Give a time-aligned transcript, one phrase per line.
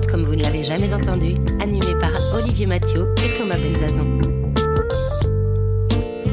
[0.00, 4.06] Next 40 comme vous ne l'avez jamais entendu, animé par Olivier Mathieu et Thomas Benzazon.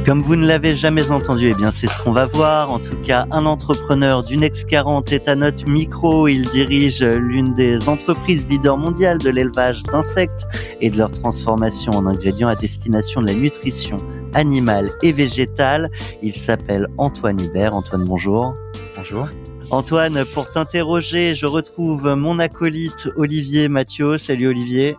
[0.05, 2.71] Comme vous ne l'avez jamais entendu, eh bien c'est ce qu'on va voir.
[2.71, 6.29] En tout cas, un entrepreneur du Next 40 est à notre micro.
[6.29, 10.47] Il dirige l'une des entreprises leaders mondiales de l'élevage d'insectes
[10.79, 13.97] et de leur transformation en ingrédients à destination de la nutrition
[14.33, 15.91] animale et végétale.
[16.21, 17.75] Il s'appelle Antoine Hubert.
[17.75, 18.55] Antoine, bonjour.
[18.95, 19.27] Bonjour.
[19.69, 24.17] Antoine, pour t'interroger, je retrouve mon acolyte Olivier Mathieu.
[24.17, 24.95] Salut Olivier.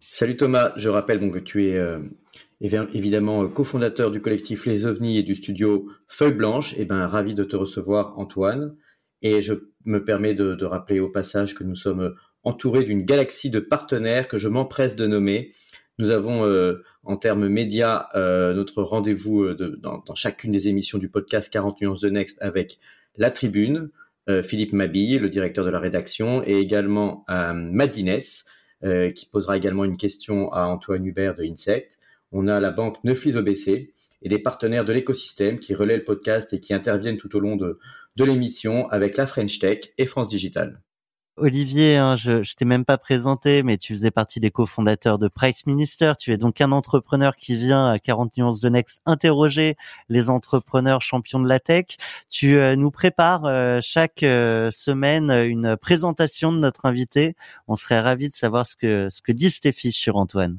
[0.00, 1.98] Salut Thomas, je rappelle que tu es euh,
[2.60, 6.72] évidemment euh, cofondateur du collectif Les OVNIs et du studio Feuille Blanche.
[6.74, 8.74] Et eh ben ravi de te recevoir Antoine.
[9.20, 9.52] Et je
[9.84, 14.38] me permets de, rappeler au passage que nous sommes entourés d'une galaxie de partenaires que
[14.38, 15.52] je m'empresse de nommer.
[15.98, 20.98] Nous avons euh, en termes médias euh, notre rendez-vous euh, dans, dans, chacune des émissions
[20.98, 22.78] du podcast 40 nuances de Next avec
[23.16, 23.97] La Tribune, euh,
[24.42, 28.18] Philippe Mabille, le directeur de la rédaction, et également euh, Madines,
[28.84, 31.98] euh, qui posera également une question à Antoine Hubert de Insect.
[32.30, 36.52] On a la banque Neuflis OBC et des partenaires de l'écosystème qui relaient le podcast
[36.52, 37.78] et qui interviennent tout au long de,
[38.16, 40.80] de l'émission avec la French Tech et France Digital.
[41.40, 45.66] Olivier, hein, je, t'ai même pas présenté, mais tu faisais partie des cofondateurs de Price
[45.66, 46.12] Minister.
[46.18, 49.76] Tu es donc un entrepreneur qui vient à 40 nuances de Next interroger
[50.08, 51.96] les entrepreneurs champions de la tech.
[52.28, 57.36] Tu euh, nous prépares euh, chaque euh, semaine une présentation de notre invité.
[57.68, 60.58] On serait ravi de savoir ce que ce que disent tes fiches sur Antoine.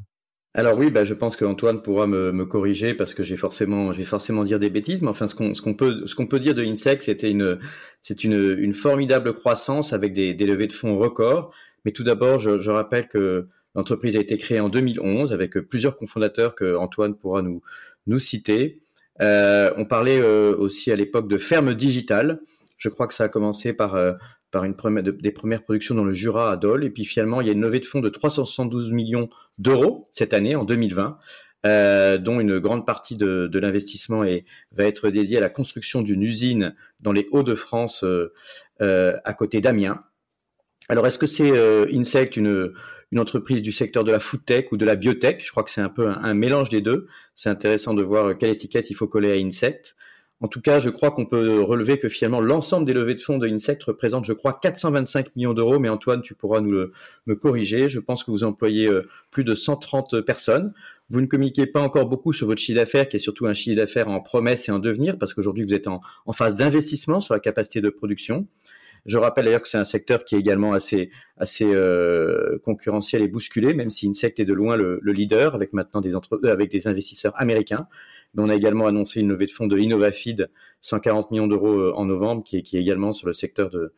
[0.60, 4.04] Alors oui, bah, je pense qu'Antoine pourra me, corriger parce que j'ai forcément, je vais
[4.04, 5.02] forcément dire des bêtises.
[5.02, 7.58] Mais enfin, ce qu'on, peut, ce qu'on peut dire de Insect, c'était une,
[8.02, 11.54] c'est une, formidable croissance avec des, levées de fonds records.
[11.86, 16.56] Mais tout d'abord, je, rappelle que l'entreprise a été créée en 2011 avec plusieurs cofondateurs
[16.56, 17.62] que Antoine pourra nous,
[18.08, 18.82] nous citer.
[19.22, 22.42] Euh, on parlait euh, aussi à l'époque de ferme digitale.
[22.78, 24.12] Je crois que ça a commencé par euh,
[24.52, 26.84] par une des premières productions dans le Jura à Dole.
[26.84, 30.34] Et puis finalement, il y a une levée de fonds de 372 millions d'euros cette
[30.34, 31.18] année, en 2020,
[31.66, 34.24] euh, dont une grande partie de, l'investissement
[34.72, 38.34] va être dédiée à la construction d'une usine dans les Hauts-de-France, euh,
[38.82, 40.04] euh, à côté d'Amiens.
[40.88, 41.52] Alors, est-ce que c'est
[41.94, 42.74] Insect, une,
[43.12, 45.46] une entreprise du secteur de la food tech ou de la biotech?
[45.46, 47.08] Je crois que c'est un peu un, un mélange des deux.
[47.36, 49.96] C'est intéressant de voir quelle étiquette il faut coller à Insect.
[50.42, 53.38] En tout cas, je crois qu'on peut relever que finalement l'ensemble des levées de fonds
[53.38, 55.80] de Insect représente, je crois, 425 millions d'euros.
[55.80, 56.94] Mais Antoine, tu pourras nous le,
[57.26, 57.90] me corriger.
[57.90, 60.74] Je pense que vous employez euh, plus de 130 personnes.
[61.10, 63.76] Vous ne communiquez pas encore beaucoup sur votre chiffre d'affaires, qui est surtout un chiffre
[63.76, 67.34] d'affaires en promesse et en devenir, parce qu'aujourd'hui vous êtes en, en phase d'investissement sur
[67.34, 68.48] la capacité de production.
[69.06, 73.28] Je rappelle d'ailleurs que c'est un secteur qui est également assez, assez euh, concurrentiel et
[73.28, 76.40] bousculé, même si Insect est de loin le, le leader, avec maintenant des, entre...
[76.46, 77.88] avec des investisseurs américains.
[78.34, 80.50] Mais on a également annoncé une levée de fonds de InnovaFeed,
[80.82, 83.92] 140 millions d'euros en novembre, qui est, également sur le secteur de,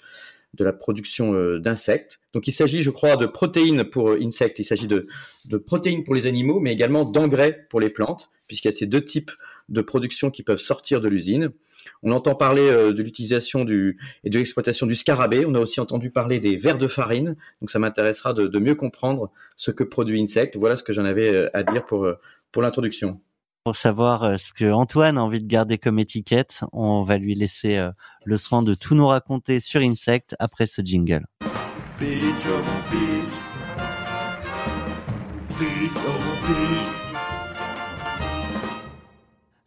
[0.59, 2.19] la production euh, d'insectes.
[2.34, 5.08] Donc il s'agit, je crois, de protéines pour insectes, il s'agit de,
[5.66, 9.03] protéines pour les animaux, mais également d'engrais pour les plantes, puisqu'il y a ces deux
[9.03, 9.31] types
[9.70, 11.52] de production qui peuvent sortir de l'usine.
[12.03, 15.46] On entend parler euh, de l'utilisation du et de l'exploitation du scarabée.
[15.46, 17.36] On a aussi entendu parler des vers de farine.
[17.62, 20.58] Donc ça m'intéressera de, mieux comprendre ce que produit Insect.
[20.58, 23.20] Voilà ce que j'en avais euh, à dire pour l'introduction.
[23.63, 27.79] Pour savoir ce que Antoine a envie de garder comme étiquette, on va lui laisser
[28.25, 31.27] le soin de tout nous raconter sur Insect après ce jingle.
[31.41, 32.05] Oh
[35.95, 36.22] oh.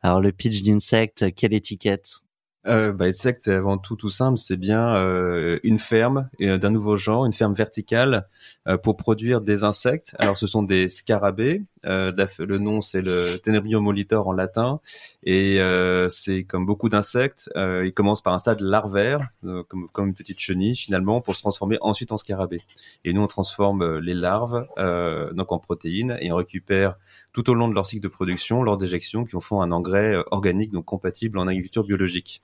[0.02, 2.23] Alors le pitch d'Insect, quelle étiquette?
[2.66, 7.26] Euh, bah, c'est avant tout tout simple, c'est bien euh, une ferme d'un nouveau genre,
[7.26, 8.28] une ferme verticale
[8.66, 10.16] euh, pour produire des insectes.
[10.18, 11.62] Alors, ce sont des scarabées.
[11.84, 14.80] Euh, le nom, c'est le Tenebrium molitor en latin,
[15.22, 20.14] et euh, c'est comme beaucoup d'insectes, il commence par un stade larvaire, comme, comme, une
[20.14, 22.62] petite chenille finalement, pour se transformer ensuite en scarabée.
[23.04, 24.66] Et nous, on transforme les larves
[25.32, 26.96] donc en protéines et on récupère
[27.34, 30.16] tout au long de leur cycle de production, lors d'éjection, qui en font un engrais
[30.30, 32.40] organique, donc compatible en agriculture biologique.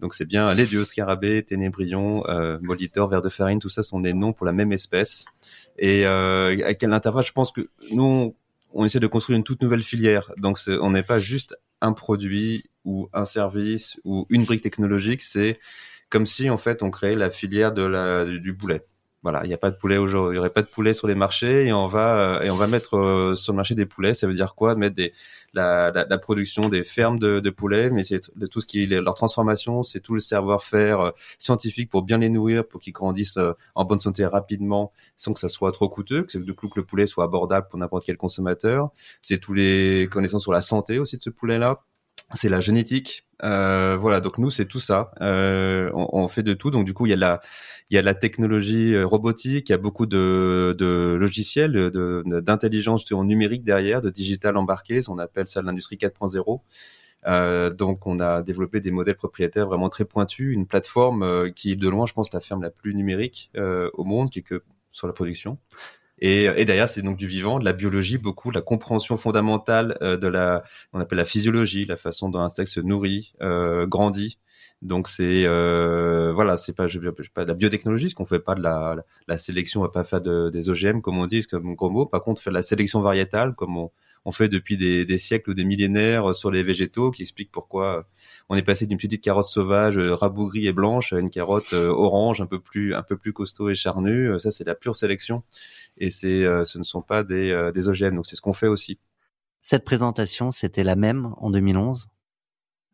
[0.00, 4.00] Donc c'est bien les duos scarabée, ténébrion, euh, molitor, ver de farine, tout ça sont
[4.00, 5.24] des noms pour la même espèce.
[5.76, 8.36] Et euh, à quel intervalle, je pense que nous,
[8.72, 10.32] on essaie de construire une toute nouvelle filière.
[10.36, 15.58] Donc on n'est pas juste un produit ou un service ou une brique technologique, c'est
[16.10, 18.84] comme si en fait on créait la filière de la, du poulet.
[19.22, 21.08] Voilà, il n'y a pas de poulet aujourd'hui, il n'y aurait pas de poulet sur
[21.08, 24.14] les marchés et on va et on va mettre sur le marché des poulets.
[24.14, 24.76] Ça veut dire quoi?
[24.76, 25.12] Mettre des
[25.54, 28.20] la, la, la, production des fermes de, de poulets, mais c'est
[28.50, 32.28] tout ce qui est leur transformation, c'est tout le savoir-faire euh, scientifique pour bien les
[32.28, 36.22] nourrir, pour qu'ils grandissent euh, en bonne santé rapidement, sans que ça soit trop coûteux,
[36.24, 38.90] que de coup que le poulet soit abordable pour n'importe quel consommateur.
[39.22, 41.80] C'est tous les connaissances sur la santé aussi de ce poulet-là
[42.34, 43.24] c'est la génétique.
[43.42, 45.12] Euh, voilà, donc nous c'est tout ça.
[45.20, 46.70] Euh, on, on, fait de tout.
[46.70, 47.40] Donc du coup il y a la,
[47.90, 51.90] il y a la technologie euh, robotique, il y a beaucoup de, de logiciels,
[52.42, 55.00] d'intelligence de, numérique derrière, de digital embarqué.
[55.08, 56.60] On appelle ça l'industrie 4.0.
[57.26, 61.74] Euh, donc on a développé des modèles propriétaires vraiment très pointus, une plateforme euh, qui
[61.74, 64.62] de loin je pense la ferme la plus numérique euh, au monde, qui est que
[64.92, 65.58] sur la production.
[66.20, 70.16] Et, et derrière, c'est donc du vivant, de la biologie, beaucoup, la compréhension fondamentale euh,
[70.16, 74.38] de la, on appelle la physiologie, la façon dont un insecte se nourrit, euh, grandit.
[74.80, 77.00] Donc c'est euh, voilà, c'est pas je,
[77.34, 78.96] pas de la biotechnologie, ce qu'on fait pas de la,
[79.26, 82.06] la, sélection, on va pas faire de, des OGM comme on dit, comme gros mot.
[82.06, 83.90] Par contre, faire de la sélection variétale, comme on,
[84.24, 88.06] on fait depuis des, des, siècles ou des millénaires sur les végétaux, qui explique pourquoi
[88.48, 92.46] on est passé d'une petite carotte sauvage rabougrie et blanche à une carotte orange un
[92.46, 94.38] peu plus un peu plus costaud et charnue.
[94.38, 95.42] Ça, c'est la pure sélection
[96.00, 98.14] et c'est, euh, ce ne sont pas des, euh, des OGM.
[98.14, 98.98] Donc c'est ce qu'on fait aussi.
[99.62, 102.08] Cette présentation, c'était la même en 2011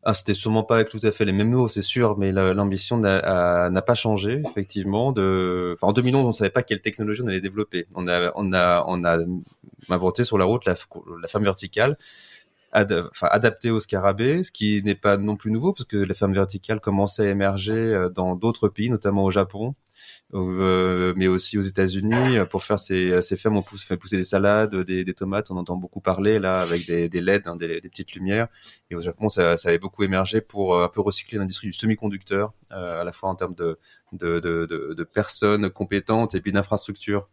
[0.07, 2.99] ah, c'était sûrement pas avec tout à fait les mêmes mots, c'est sûr, mais l'ambition
[2.99, 5.13] n'a pas changé, effectivement.
[5.13, 5.77] De...
[5.77, 7.87] Enfin, en 2011, on savait pas quelle technologie on allait développer.
[7.95, 9.19] On a, on a, on a
[9.89, 10.75] inventé sur la route la,
[11.23, 11.97] la ferme verticale,
[12.75, 16.35] enfin, adaptée au scarabée, ce qui n'est pas non plus nouveau, parce que la ferme
[16.35, 19.75] verticale commençait à émerger euh, dans d'autres pays, notamment au Japon.
[20.33, 24.25] Euh, mais aussi aux États-Unis pour faire ces, ces fermes on pousse, fait pousser des
[24.25, 27.81] salades, des, des, tomates, on entend beaucoup parler là avec des, des LED, hein, des,
[27.81, 28.49] des, petites lumières.
[28.91, 31.73] Et au Japon, ça, ça avait beaucoup émergé pour euh, un peu recycler l'industrie du
[31.73, 33.79] semi-conducteur, euh, à la fois en termes de,
[34.13, 37.29] de, de, de, de personnes compétentes et puis d'infrastructures.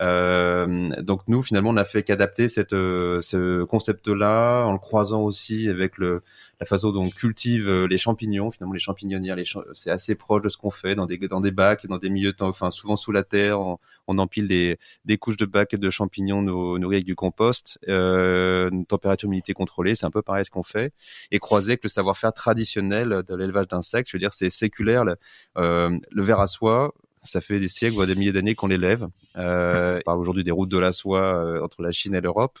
[0.00, 5.68] Euh, donc nous, finalement, on n'a fait qu'adapter cette, ce concept-là en le croisant aussi
[5.68, 6.20] avec le,
[6.58, 8.50] la façon dont on cultive euh, les champignons.
[8.50, 11.50] Finalement, les champignonnières, les c'est assez proche de ce qu'on fait dans des dans des
[11.50, 13.60] bacs, dans des milieux, enfin souvent sous la terre.
[13.60, 18.68] On, on empile des, des couches de bacs de champignons nourris avec du compost, euh,
[18.70, 19.94] une température humidité contrôlée.
[19.94, 20.92] C'est un peu pareil ce qu'on fait.
[21.30, 24.08] Et croiser avec le savoir-faire traditionnel de l'élevage d'insectes.
[24.10, 25.04] Je veux dire, c'est séculaire.
[25.04, 25.16] Le,
[25.58, 29.06] euh, le verre à soie, ça fait des siècles, voire des milliers d'années qu'on l'élève.
[29.36, 32.58] Euh, on parle aujourd'hui des routes de la soie euh, entre la Chine et l'Europe.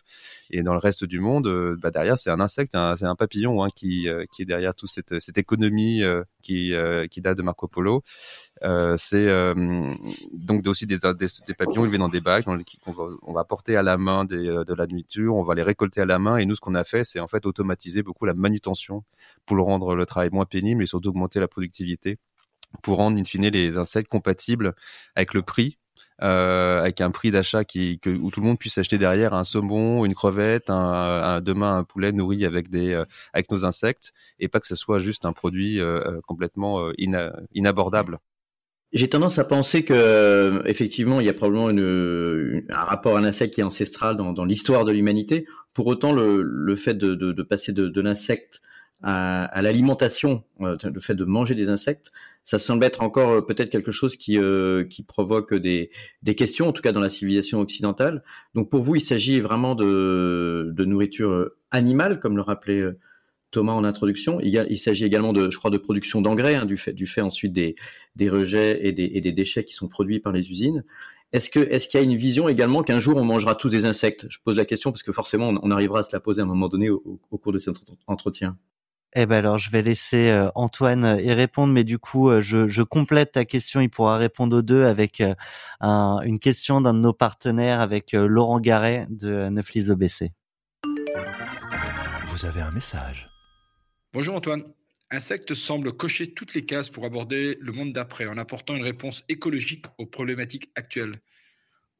[0.50, 3.64] Et dans le reste du monde, euh, bah derrière, c'est un insecte, c'est un papillon
[3.64, 6.02] hein, qui, euh, qui est derrière toute cette, cette économie
[6.42, 6.74] qui,
[7.10, 8.02] qui date de Marco Polo.
[8.96, 9.28] c'est
[10.32, 13.44] donc aussi des, des, des, papillons élevés dans des bacs dans on, va, on va
[13.44, 16.36] porter à la main des, de la nourriture, on va les récolter à la main.
[16.36, 19.04] Et nous, ce qu'on a fait, c'est en fait automatiser beaucoup la manutention
[19.46, 22.18] pour le rendre le travail moins pénible et surtout augmenter la productivité
[22.82, 24.74] pour rendre in fine les insectes compatibles
[25.14, 25.78] avec le prix
[26.22, 30.14] euh, avec un prix d'achat où tout le monde puisse acheter derrière un saumon, une
[30.14, 33.04] crevette, demain un poulet nourri avec des euh,
[33.50, 36.90] nos insectes et pas que ce soit juste un produit euh, complètement
[37.54, 38.18] inabordable.
[38.92, 43.60] J'ai tendance à penser que effectivement il y a probablement un rapport à l'insecte qui
[43.60, 45.46] est ancestral dans, l'histoire de l'humanité.
[45.72, 48.60] Pour autant, le, fait de, passer de, l'insecte
[49.02, 52.10] à l'alimentation, le fait de manger des insectes,
[52.44, 55.90] ça semble être encore euh, peut-être quelque chose qui, euh, provoque des,
[56.36, 58.24] questions, en tout cas dans la civilisation occidentale.
[58.54, 62.82] Donc pour vous, il s'agit vraiment de, nourriture euh, animale, comme le rappelait
[63.50, 64.40] Thomas en introduction.
[64.40, 67.76] Il, s'agit également je crois, de production d'engrais, hein, du fait, ensuite des,
[68.28, 70.84] rejets et des, et des déchets qui sont produits par les usines.
[71.32, 74.26] Est-ce qu'il y a une vision également qu'un jour on mangera tous des insectes?
[74.28, 76.48] Je pose la question parce que forcément on, arrivera à se la poser à un
[76.48, 77.76] moment donné au cours de cet
[78.08, 78.56] entretien.
[79.16, 82.40] Eh ben alors, je vais laisser euh, Antoine euh, y répondre, mais du coup, euh,
[82.40, 83.80] je, je, complète ta question.
[83.80, 85.20] Il pourra répondre aux deux avec
[85.80, 90.30] un, une question d'un de nos partenaires, avec Laurent Garret de Neuflis OBC.
[92.26, 93.26] Vous avez un message.
[94.12, 94.64] Bonjour Antoine.
[95.10, 99.24] Insecte semble cocher toutes les cases pour aborder le monde d'après en apportant une réponse
[99.28, 101.20] écologique aux problématiques actuelles.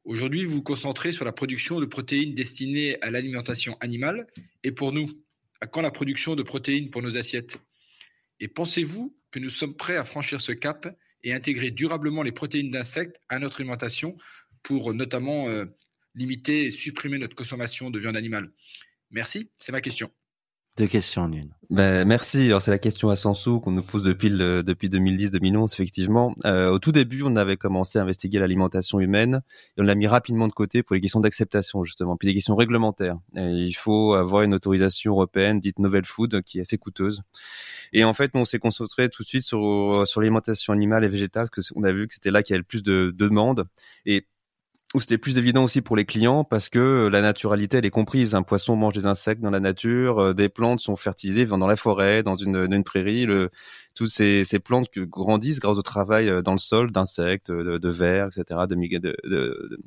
[0.05, 4.27] Aujourd'hui, vous vous concentrez sur la production de protéines destinées à l'alimentation animale
[4.63, 5.11] et pour nous,
[5.61, 7.57] à quand la production de protéines pour nos assiettes?
[8.39, 10.87] Et pensez-vous que nous sommes prêts à franchir ce cap
[11.23, 14.17] et intégrer durablement les protéines d'insectes à notre alimentation
[14.63, 15.65] pour notamment euh,
[16.15, 18.51] limiter et supprimer notre consommation de viande animale?
[19.11, 20.11] Merci, c'est ma question.
[20.77, 21.49] Deux questions en une.
[21.69, 22.45] Ben, merci.
[22.45, 26.33] Alors, c'est la question à 100 sous qu'on nous pose depuis le, depuis 2010-2011, effectivement.
[26.45, 29.41] Euh, au tout début, on avait commencé à investiguer l'alimentation humaine
[29.77, 32.55] et on l'a mis rapidement de côté pour les questions d'acceptation, justement, puis des questions
[32.55, 33.17] réglementaires.
[33.35, 37.21] Il faut avoir une autorisation européenne dite novel food qui est assez coûteuse.
[37.91, 41.47] Et en fait, on s'est concentré tout de suite sur, sur l'alimentation animale et végétale
[41.53, 43.65] parce qu'on a vu que c'était là qu'il y avait le plus de demandes.
[44.05, 44.25] Et
[44.93, 48.35] où c'était plus évident aussi pour les clients parce que la naturalité elle est comprise.
[48.35, 51.75] Un poisson mange des insectes dans la nature, euh, des plantes sont fertilisées dans la
[51.75, 53.25] forêt, dans une, une prairie.
[53.25, 53.49] Le,
[53.95, 57.89] toutes ces, ces plantes grandissent grâce au travail euh, dans le sol d'insectes, de, de
[57.89, 59.79] vers, etc., de, de,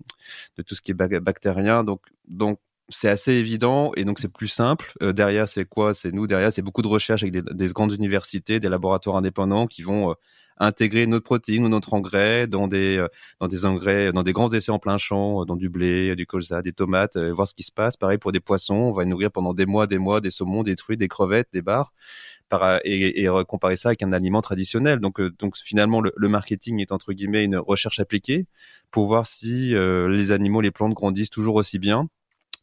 [0.57, 1.85] de, tout ce qui est bactérien.
[1.85, 2.59] Donc, donc
[2.89, 4.93] c'est assez évident et donc c'est plus simple.
[5.03, 5.93] Euh, derrière, c'est quoi?
[5.93, 6.27] C'est nous.
[6.27, 10.15] Derrière, c'est beaucoup de recherches avec des, des, grandes universités, des laboratoires indépendants qui vont
[10.59, 13.09] intégrer notre protéine ou notre engrais dans des euh,
[13.41, 16.27] dans des engrais dans des grands essais en plein champ, euh, dans du blé, du
[16.27, 17.97] colza, des tomates, euh, voir ce qui se passe.
[17.97, 20.77] Pareil pour des poissons, on va nourrir pendant des mois, des mois des saumons, des
[20.77, 21.93] truites, des crevettes, des bars.
[22.85, 25.01] Et, et, comparer ça avec un aliment traditionnel.
[25.01, 28.47] Donc, donc finalement, le, le, marketing est entre guillemets une recherche appliquée
[28.93, 32.09] pour voir si les animaux, les plantes grandissent toujours aussi bien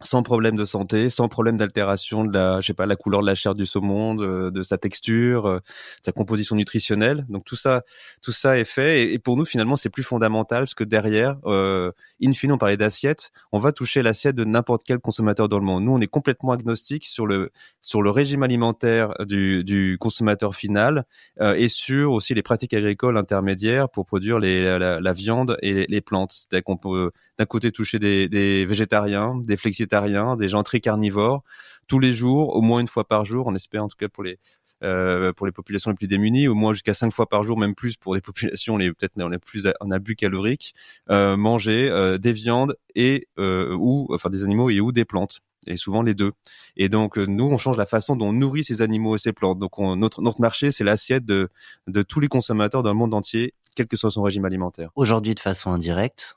[0.04, 3.28] sans problème de santé, sans problème d'altération de la, je sais pas, la couleur de
[3.28, 5.60] la chair du saumon, de, sa texture, euh,
[6.04, 7.26] sa composition nutritionnelle.
[7.30, 7.84] Donc tout ça,
[8.22, 9.14] tout ça est fait.
[9.14, 11.92] Et, pour nous, finalement, c'est plus fondamental parce que derrière, euh,
[12.24, 15.66] in fine, on parlait d'assiette, on va toucher l'assiette de n'importe quel consommateur dans le
[15.66, 15.84] monde.
[15.84, 17.52] Nous, on est complètement agnostique sur le
[17.82, 21.06] sur le régime alimentaire du, du consommateur final
[21.40, 26.32] euh, et sur aussi les pratiques agricoles intermédiaires pour produire la, viande et les, plantes.
[26.32, 31.44] C'est-à-dire qu'on peut d'un côté toucher des, des végétariens, des flexitariens, des gens très carnivores,
[31.88, 34.24] tous les jours, au moins une fois par jour, on espère en tout cas pour
[34.24, 34.40] les
[34.84, 37.76] euh, pour les populations les plus démunies, au moins jusqu'à cinq fois par jour, même
[37.76, 40.74] plus pour les populations les peut-être plus en abus calorique,
[41.10, 45.40] euh, manger euh, des viandes et euh, ou enfin des animaux et ou des plantes
[45.68, 46.32] et souvent les deux.
[46.76, 49.60] Et donc nous, on change la façon dont on nourrit ces animaux et ces plantes.
[49.60, 51.50] Donc notre notre marché, c'est l'assiette de
[51.88, 54.90] de tous les consommateurs dans le monde entier, quel que soit son régime alimentaire.
[54.96, 56.36] Aujourd'hui, de façon indirecte,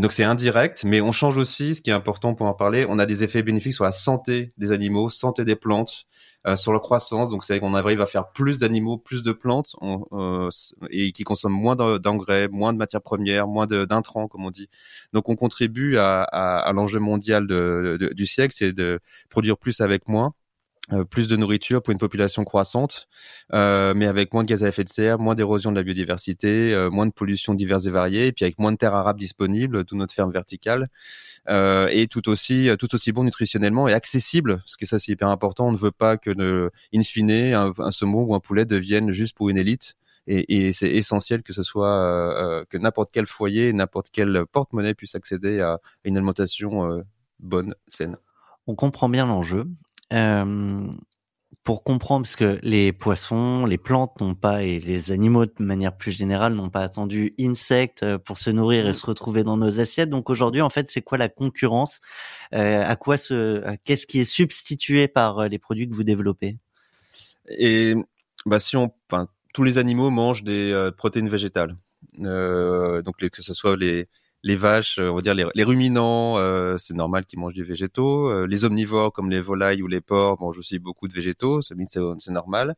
[0.00, 2.98] donc c'est indirect, mais on change aussi, ce qui est important pour en parler, on
[2.98, 6.06] a des effets bénéfiques sur la santé des animaux, santé des plantes,
[6.46, 7.30] euh, sur leur croissance.
[7.30, 9.74] Donc c'est qu'on arrive à faire plus d'animaux, plus de plantes,
[10.12, 10.48] euh,
[10.90, 14.68] et qui consomment moins d'engrais, moins de matières premières, moins d'intrants, comme on dit.
[15.12, 19.56] Donc on contribue à, à, à l'enjeu mondial de, de, du siècle, c'est de produire
[19.56, 20.34] plus avec moins.
[20.92, 23.08] Euh, plus de nourriture pour une population croissante,
[23.52, 26.72] euh, mais avec moins de gaz à effet de serre, moins d'érosion de la biodiversité,
[26.72, 29.84] euh, moins de pollution diverses et variées, et puis avec moins de terres arables disponibles,
[29.84, 30.86] toute notre ferme verticale,
[31.48, 35.26] euh, et tout aussi tout aussi bon nutritionnellement et accessible, parce que ça c'est hyper
[35.28, 35.66] important.
[35.66, 39.10] On ne veut pas que, ne, in fine, un, un saumon ou un poulet devienne
[39.10, 39.96] juste pour une élite.
[40.28, 45.16] Et, et c'est essentiel que ce soit que n'importe quel foyer, n'importe quel porte-monnaie puisse
[45.16, 47.04] accéder à une alimentation
[47.40, 48.18] bonne, saine.
[48.68, 49.64] On comprend bien l'enjeu.
[50.12, 50.90] Euh,
[51.64, 55.96] pour comprendre, parce que les poissons, les plantes n'ont pas, et les animaux de manière
[55.96, 58.94] plus générale n'ont pas attendu insectes euh, pour se nourrir et mmh.
[58.94, 60.10] se retrouver dans nos assiettes.
[60.10, 62.00] Donc aujourd'hui, en fait, c'est quoi la concurrence
[62.54, 66.56] euh, À quoi se, qu'est-ce qui est substitué par les produits que vous développez?
[67.48, 67.94] Et
[68.44, 71.76] bah si on, enfin, tous les animaux mangent des protéines végétales.
[72.18, 74.08] donc que ce soit les
[74.46, 78.30] les vaches, euh, on va dire les, ruminants, euh, c'est normal qu'ils mangent des végétaux.
[78.30, 81.74] Euh, les omnivores comme les volailles ou les porcs mangent aussi beaucoup de végétaux, c'est
[82.28, 82.76] normal.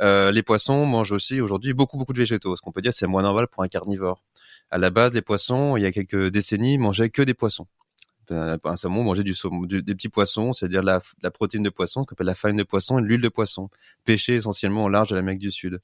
[0.00, 2.56] les poissons mangent aussi aujourd'hui beaucoup beaucoup de végétaux.
[2.56, 4.22] Ce qu'on peut dire c'est moins normal pour un carnivore.
[4.70, 7.66] À la base, les poissons, il y a quelques décennies, mangeaient que des poissons
[8.30, 12.14] un saumon manger du saumon, des petits poissons, c'est-à-dire la, la, protéine de poisson, qu'on
[12.14, 13.70] appelle la farine de poisson et l'huile de poisson,
[14.04, 15.80] pêchée essentiellement au large de l'Amérique du Sud.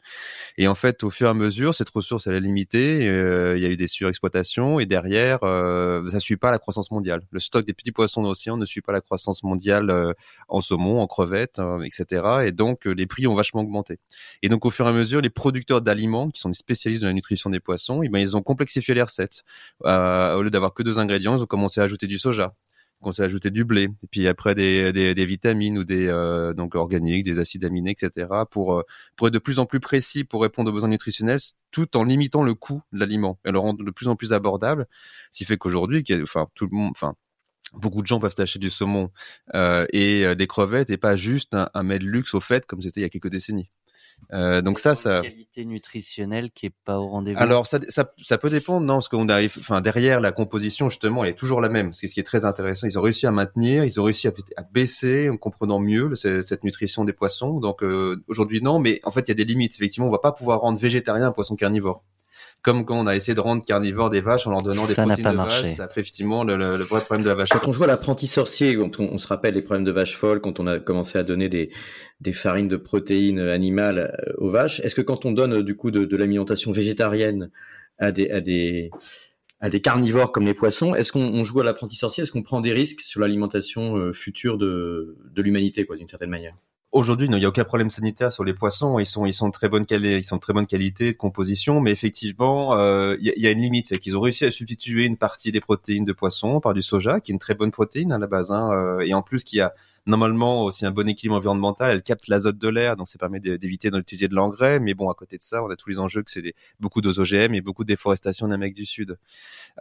[0.58, 3.08] Et en fait, au fur et à mesure, cette ressource elle est limitée.
[3.08, 6.90] Euh, il y a eu des surexploitations et derrière, euh, ça suit pas la croissance
[6.90, 7.22] mondiale.
[7.30, 10.12] Le stock des petits poissons dans l'océan ne suit pas la croissance mondiale euh,
[10.48, 12.44] en saumon, en crevettes, hein, etc.
[12.46, 13.98] Et donc les prix ont vachement augmenté.
[14.42, 17.06] Et donc au fur et à mesure, les producteurs d'aliments, qui sont des spécialistes de
[17.06, 19.44] la nutrition des poissons, eh ben, ils ont complexifié les recettes.
[19.84, 22.33] au lieu d'avoir que deux ingrédients, ils ont commencé à ajouter du soja
[23.04, 26.74] qu'on s'est ajouté du blé, et puis après des, des, vitamines ou des euh, donc
[26.74, 28.26] organiques, des acides aminés, etc.
[28.50, 28.82] pour euh,
[29.14, 32.42] pour être de plus en plus précis pour répondre aux besoins nutritionnels, tout en limitant
[32.42, 34.86] le coût de l'aliment et le rendre de plus en plus abordable.
[35.30, 37.14] Ce qui fait qu'aujourd'hui, enfin tout le monde, enfin
[37.74, 39.10] beaucoup de gens peuvent acheter du saumon
[39.54, 42.80] euh, et des crevettes et pas juste un, un mets de luxe au fait comme
[42.82, 43.70] c'était il y a quelques décennies.
[44.32, 45.20] Euh, donc ça, ça.
[45.20, 47.38] qualité nutritionnelle qui est pas au rendez-vous.
[47.38, 51.24] Alors ça, ça, ça, peut dépendre, non, parce qu'on arrive, enfin derrière la composition justement,
[51.24, 51.92] elle est toujours la même.
[51.92, 52.86] C'est ce qui est très intéressant.
[52.86, 56.64] Ils ont réussi à maintenir, ils ont réussi à, à baisser en comprenant mieux cette
[56.64, 57.60] nutrition des poissons.
[57.60, 59.74] Donc euh, aujourd'hui non, mais en fait il y a des limites.
[59.74, 62.02] Effectivement, on va pas pouvoir rendre végétarien un poisson carnivore
[62.64, 65.02] comme quand on a essayé de rendre carnivores des vaches en leur donnant des Ça
[65.04, 65.62] n'a protéines pas de marché.
[65.66, 67.50] vache, ça fait effectivement le, le- le vrai problème de la vache.
[67.50, 70.16] Quand on joue à l'apprenti sorcier, quand on, on se rappelle les problèmes de vache
[70.16, 71.70] folle, quand on a commencé à donner des,
[72.20, 75.76] des farines de protéines animales euh, aux vaches, est-ce que quand on donne euh, du
[75.76, 77.50] coup de, de l'alimentation végétarienne
[77.98, 78.90] à des, à des,
[79.60, 82.42] à des carnivores comme les poissons, est-ce qu'on on joue à l'apprenti sorcier Est-ce qu'on
[82.42, 86.54] prend des risques sur l'alimentation euh, future de, de l'humanité, quoi, d'une certaine manière?
[86.94, 89.00] Aujourd'hui, il n'y a aucun problème sanitaire sur les poissons.
[89.00, 91.16] Ils sont, ils sont de très bonne qualité, ils sont de très bonne qualité de
[91.16, 94.52] composition, mais effectivement, euh, il y, y a une limite, c'est qu'ils ont réussi à
[94.52, 97.72] substituer une partie des protéines de poisson par du soja, qui est une très bonne
[97.72, 99.74] protéine à la base, hein, euh, et en plus qui a
[100.06, 101.90] normalement aussi un bon équilibre environnemental.
[101.90, 104.80] Elle capte l'azote de l'air, donc ça permet d'éviter d'utiliser de l'engrais.
[104.80, 107.00] Mais bon, à côté de ça, on a tous les enjeux que c'est des, beaucoup
[107.00, 109.18] d'OGM et beaucoup de déforestation en Amérique du Sud.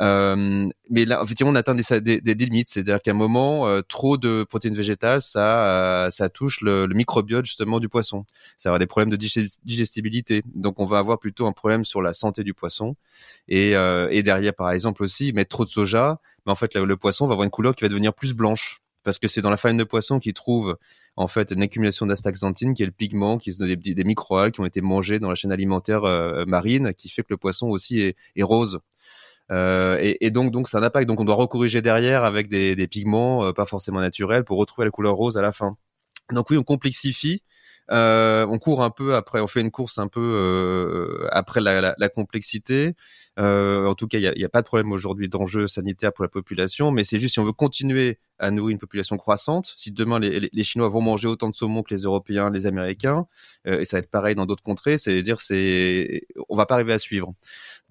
[0.01, 2.69] Euh, mais là, effectivement, on atteint des, des, des limites.
[2.69, 6.95] C'est-à-dire qu'à un moment, euh, trop de protéines végétales, ça, euh, ça touche le, le
[6.95, 8.25] microbiote justement du poisson.
[8.57, 10.43] Ça va avoir des problèmes de digest- digestibilité.
[10.55, 12.95] Donc, on va avoir plutôt un problème sur la santé du poisson.
[13.47, 16.97] Et, euh, et derrière, par exemple aussi, mettre trop de soja, mais en fait, le
[16.97, 19.57] poisson va avoir une couleur qui va devenir plus blanche parce que c'est dans la
[19.57, 20.77] farine de poisson qu'il trouve
[21.15, 24.61] en fait une accumulation d'astaxanthine qui est le pigment qui sont des, des microalgues qui
[24.61, 27.99] ont été mangées dans la chaîne alimentaire euh, marine qui fait que le poisson aussi
[28.35, 28.79] est, rose.
[29.51, 31.07] Euh, et, donc, donc, c'est un impact.
[31.07, 34.85] Donc, on doit recorriger derrière avec des, des pigments euh, pas forcément naturels pour retrouver
[34.85, 35.77] la couleur rose à la fin.
[36.31, 37.43] Donc oui, on complexifie.
[37.91, 41.81] Euh, on court un peu après, on fait une course un peu euh, après la,
[41.81, 42.95] la, la complexité.
[43.39, 46.23] Euh, en tout cas, il n'y a, a, pas de problème aujourd'hui d'enjeux sanitaires pour
[46.23, 49.91] la population, mais c'est juste si on veut continuer à nourrir une population croissante, si
[49.91, 53.25] demain les, les, les, Chinois vont manger autant de saumon que les Européens, les Américains,
[53.67, 56.75] euh, et ça va être pareil dans d'autres contrées, c'est dire c'est on va pas
[56.75, 57.33] arriver à suivre.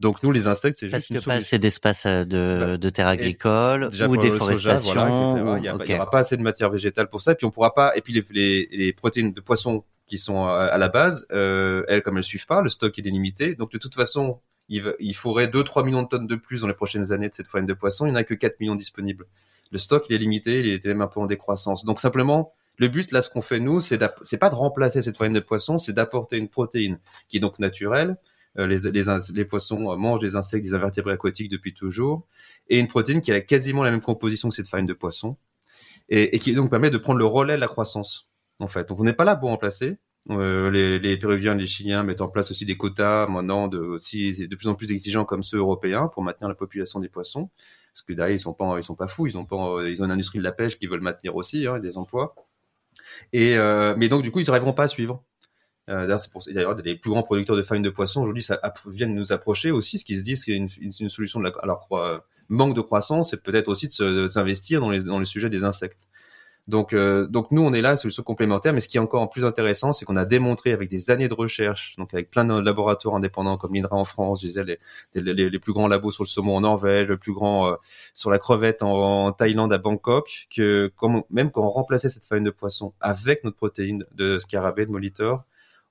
[0.03, 2.89] Donc nous, les insectes, c'est juste Parce que pas assez d'espace euh, de, Bah, de
[2.91, 4.93] terre agricole ou déforestation.
[4.93, 5.95] Soja, voilà, il n'y okay.
[5.95, 7.33] aura pas assez de matière végétale pour ça.
[7.33, 7.97] Et puis on pourra pas.
[7.97, 11.85] Et puis les, les, les protéines de poisson qui sont à, à la base, euh,
[11.87, 13.55] elles comme elles suivent pas, le stock est limité.
[13.55, 16.75] Donc de toute façon, il, il faudrait 2-3 millions de tonnes de plus dans les
[16.75, 18.05] prochaines années de cette farine de poisson.
[18.07, 19.27] Il n'y en a que 4 millions disponibles.
[19.71, 21.85] Le stock il est limité, il est même un peu en décroissance.
[21.85, 22.53] Donc simplement.
[22.79, 25.77] Le but, là, ce qu'on fait, nous, c'est pas de remplacer cette farine de poisson,
[25.79, 28.15] c'est d'apporter une protéine qui est donc naturelle, euh,
[28.57, 32.27] les, les, poissons mangent des insectes, des invertébrés aquatiques depuis toujours,
[32.69, 35.37] et une protéine qui a quasiment la même composition que cette farine de poisson,
[36.09, 38.29] et, qui donc permet de prendre le relais de la croissance,
[38.59, 38.89] en fait.
[38.89, 39.99] Donc on n'est pas là pour remplacer.
[40.31, 44.47] Euh, les, les, Péruviens, les Chiliens mettent en place aussi des quotas maintenant de, aussi,
[44.47, 47.51] de plus en plus exigeants comme ceux européens pour maintenir la population des poissons,
[47.93, 49.47] parce que derrière ils sont pas ils sont pas fous, ils ont
[49.81, 52.37] une industrie de la pêche qui veulent maintenir aussi hein, des emplois.
[53.33, 55.25] Et euh, mais donc du coup ils n'arriveront pas à suivre.
[55.89, 58.47] Euh, d'ailleurs, c'est pour d'ailleurs les plus grands producteurs de farine de poisson aujourd'hui
[58.87, 59.99] viennent nous approcher aussi.
[59.99, 62.19] Ce qu'ils se disent, c'est une, une, solution de la, alors euh,
[62.49, 66.09] manque de croissance, c'est peut-être aussi de s'investir dans les dans les sujets des insectes.
[66.69, 69.45] Donc euh, donc nous on est là solution complémentaire, mais ce qui est encore plus
[69.45, 73.17] intéressant, c'est qu'on a démontré avec des années de recherche, donc avec plein de laboratoires
[73.17, 74.79] indépendants comme l'INRA en France, je disais les,
[75.15, 77.77] les, les, plus grands labos sur le saumon en Norvège, le plus grand euh,
[78.15, 82.45] sur la crevette en, Thaïlande à Bangkok, que comme, même quand on remplaçait cette farine
[82.45, 85.43] de poisson avec notre protéine de scarabée de molitor,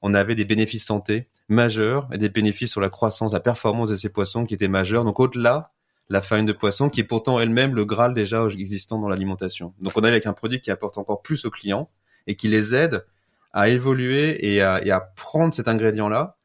[0.02, 3.96] on avait des bénéfices santé majeurs et des bénéfices sur la croissance, la performance de
[3.96, 5.04] ces poissons qui étaient majeurs.
[5.04, 5.72] Donc au-delà,
[6.10, 9.74] la farine de poisson qui est pourtant elle-même le graal déjà existant dans l'alimentation.
[9.82, 11.90] Donc on est avec un produit qui apporte encore plus aux clients
[12.28, 13.06] et qui les aide
[13.54, 16.38] à évoluer et à, prendre cet ingrédient-là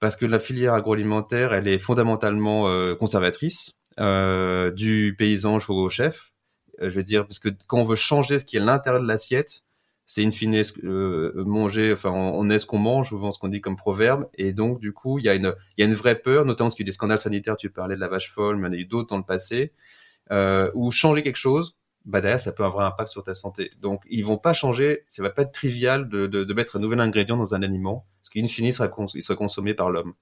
[0.00, 6.32] parce que la filière agroalimentaire, elle est fondamentalement euh, conservatrice euh, du paysan au chef.
[6.82, 9.08] Euh, je veux dire, parce que quand on veut changer ce qui est l'intérieur de
[9.08, 9.62] l'assiette,
[10.06, 13.60] c'est in fine euh, manger, enfin on, est ce qu'on mange, souvent ce qu'on dit
[13.60, 16.44] comme proverbe, et donc du coup il y a une y a une vraie peur,
[16.44, 18.68] notamment parce qu'il y a des scandales sanitaires, tu parlais de la vache folle, mais
[18.68, 19.72] il y en a eu d'autres dans le passé,
[20.30, 23.72] euh, où changer quelque chose, bah derrière ça peut avoir un impact sur ta santé.
[23.80, 27.36] Donc ils vont pas changer, ça va pas être trivial de, mettre un nouvel ingrédient
[27.36, 30.14] dans un aliment, parce qu'in fine il sera, cons il sera consommé par l'homme.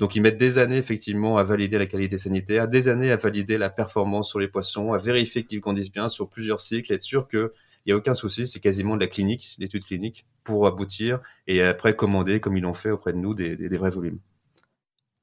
[0.00, 3.58] Donc ils mettent des années effectivement à valider la qualité sanitaire, des années à valider
[3.58, 7.28] la performance sur les poissons, à vérifier qu'ils grandissent bien sur plusieurs cycles, être sûr
[7.28, 7.52] que
[7.84, 11.62] il n'y a aucun souci, c'est quasiment de la clinique, l'étude clinique, pour aboutir et
[11.62, 14.18] après commander, comme ils l'ont fait auprès de nous, des, des, des vrais volumes.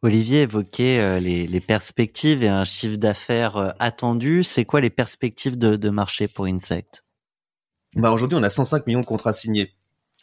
[0.03, 4.43] Olivier évoquait euh, les, les, perspectives et un chiffre d'affaires euh, attendu.
[4.43, 7.03] C'est quoi les perspectives de, de marché pour Insect?
[7.95, 9.73] Bah Aujourd'hui, on a 105 millions de contrats signés.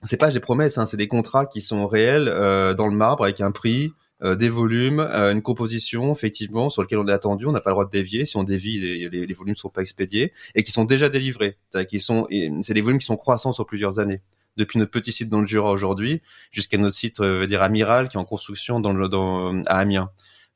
[0.05, 3.25] C'est pas des promesses, hein, c'est des contrats qui sont réels euh, dans le marbre
[3.25, 3.93] avec un prix,
[4.37, 7.75] des volumes, euh, une composition effectivement sur lequel on est attendu, on n'a pas le
[7.75, 8.25] droit de dévier.
[8.25, 11.59] Si on dévie, les, les, volumes sont pas expédiés et qui sont déjà délivrés.
[11.73, 14.23] C'est des volumes qui sont croissants sur plusieurs années.
[14.57, 18.17] Depuis notre petit site dans le Jura aujourd'hui jusqu'à notre site, euh, dire amiral, qui
[18.17, 20.11] est en construction dans le, dans, à Amiens.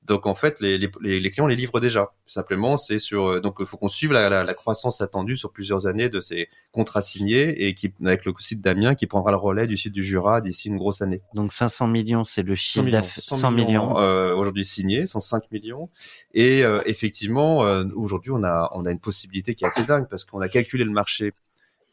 [0.09, 2.13] Donc en fait, les, les, les clients les livrent déjà.
[2.27, 5.53] Simplement, c'est sur euh, donc il faut qu'on suive la, la, la, croissance attendue sur
[5.53, 9.37] plusieurs années de ces contrats signés et qui avec le site d'Amiens qui prendra le
[9.37, 11.21] relais du site du Jura d'ici une grosse année.
[11.35, 15.91] Donc 500 millions, c'est le chiffre d'affaires 100 millions, euh, aujourd'hui signés, 105 millions.
[16.33, 20.07] Et euh, effectivement, euh, aujourd'hui, on a on a une possibilité qui est assez dingue
[20.09, 21.33] parce qu'on a calculé le marché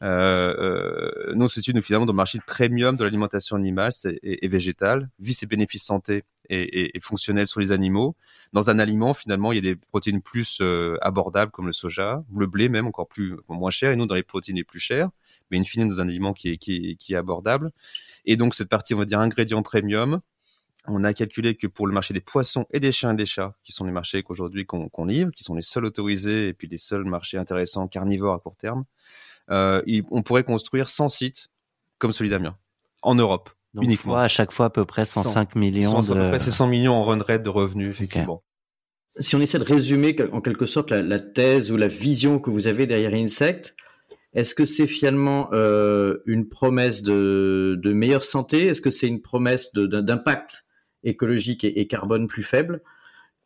[0.02, 5.32] euh, euh, nous, une finalement dans le marché premium de l'alimentation animale et, végétale, vu
[5.32, 8.14] ses bénéfices santé et, et, et, fonctionnels sur les animaux.
[8.52, 12.24] Dans un aliment, finalement, il y a des protéines plus euh, abordables comme le soja,
[12.34, 15.10] le blé même encore plus moins cher, et nous dans les protéines les plus chères,
[15.50, 17.70] mais une fine dans un aliment qui est, qui, qui est abordable.
[18.26, 20.20] Et donc cette partie, on va dire ingrédients premium,
[20.88, 23.54] on a calculé que pour le marché des poissons et des chiens et des chats,
[23.64, 26.78] qui sont les marchés qu'aujourd'hui qu'on livre, qui sont les seuls autorisés et puis les
[26.78, 28.84] seuls marchés intéressants carnivores à court terme,
[29.50, 31.48] euh, on pourrait construire 100 sites
[31.98, 32.56] comme celui d'Amiens
[33.02, 33.50] en Europe.
[33.74, 34.16] Donc uniquement.
[34.16, 36.02] à chaque fois à peu près 105 100, millions.
[36.02, 36.18] 100, de...
[36.18, 38.42] À peu près c'est 100 millions en run rate de revenus, effectivement.
[39.16, 39.22] Okay.
[39.22, 42.50] Si on essaie de résumer en quelque sorte la, la, thèse ou la vision que
[42.50, 43.74] vous avez derrière Insect,
[44.36, 48.66] est-ce que c'est finalement euh, une promesse de, de meilleure santé?
[48.66, 50.66] Est-ce que c'est une promesse d'impact
[51.04, 52.82] écologique et, et, carbone plus faible?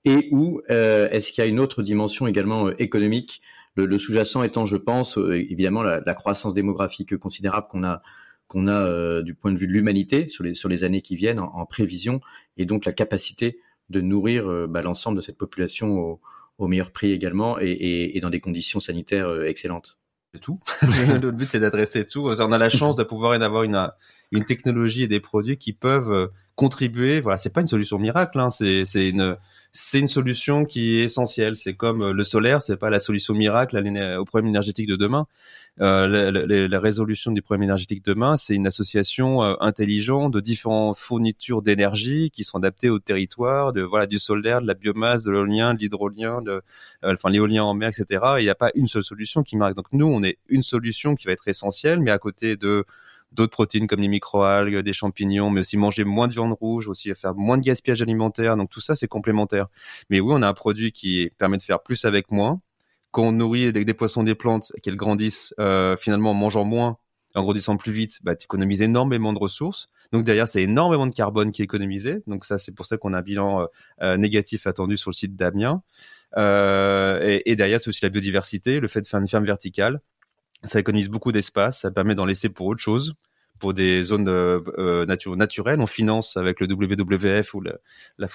[0.05, 3.41] Et ou euh, est-ce qu'il y a une autre dimension également euh, économique
[3.77, 8.03] le, sous-jacent étant, je pense, euh, évidemment la, croissance démographique considérable qu'on a
[8.49, 11.15] qu'on a euh, du point de vue de l'humanité sur les sur les années qui
[11.15, 12.21] viennent en, en, prévision
[12.57, 16.19] et donc la capacité de nourrir euh, bah, l'ensemble de cette population
[16.59, 19.99] au, meilleur prix également et, et, dans des conditions sanitaires excellentes.
[20.35, 20.61] C'est tout.
[20.83, 22.29] le but c'est d'adresser tout.
[22.29, 23.89] On a la chance de pouvoir avoir une
[24.31, 27.23] une technologie et des produits qui peuvent contribuer.
[27.23, 28.39] Voilà, c'est pas une solution miracle.
[28.39, 29.37] Hein, c'est une
[29.73, 31.57] c'est une solution qui est essentielle.
[31.57, 33.79] C'est comme euh, le solaire, c'est pas la solution miracle
[34.19, 35.27] au problème énergétique de demain.
[35.81, 40.35] Euh, la, la, la, résolution du problème énergétique de demain, c'est une association euh, intelligente
[40.35, 44.75] de différentes fournitures d'énergie qui sont adaptées au territoire, de voilà du solaire, de la
[44.75, 46.61] biomasse, de l'éolien, de l'hydrolien, de
[47.05, 48.23] euh, enfin l'éolien en mer, etc.
[48.39, 49.75] Il n'y a pas une seule solution qui marque.
[49.75, 52.85] Donc nous, on est une solution qui va être essentielle, mais à côté de
[53.33, 57.15] d'autres protéines comme les microalgues, des champignons, mais aussi manger moins de viande rouge, aussi
[57.15, 58.57] faire moins de gaspillage alimentaire.
[58.57, 59.69] Donc tout ça, c'est complémentaire.
[60.09, 62.61] Mais oui, on a un produit qui permet de faire plus avec moins.
[63.13, 66.99] Quand on nourrit avec des poissons des plantes, qu'elles grandissent euh, finalement en mangeant moins,
[67.35, 69.89] en grandissant plus vite, bah, tu économises énormément de ressources.
[70.13, 72.23] Donc derrière, c'est énormément de carbone qui est économisé.
[72.27, 73.69] Donc ça, c'est pour ça qu'on a un bilan
[74.03, 75.83] euh, négatif attendu sur le site d'Amiens.
[76.37, 80.01] Euh, et, et, derrière, c'est aussi la biodiversité, le fait de faire une ferme verticale
[80.65, 83.15] ça économise beaucoup d'espace, ça permet d'en laisser pour autre chose,
[83.59, 85.81] pour des zones euh, euh nature, naturelles.
[85.81, 87.63] On finance avec le WWF ou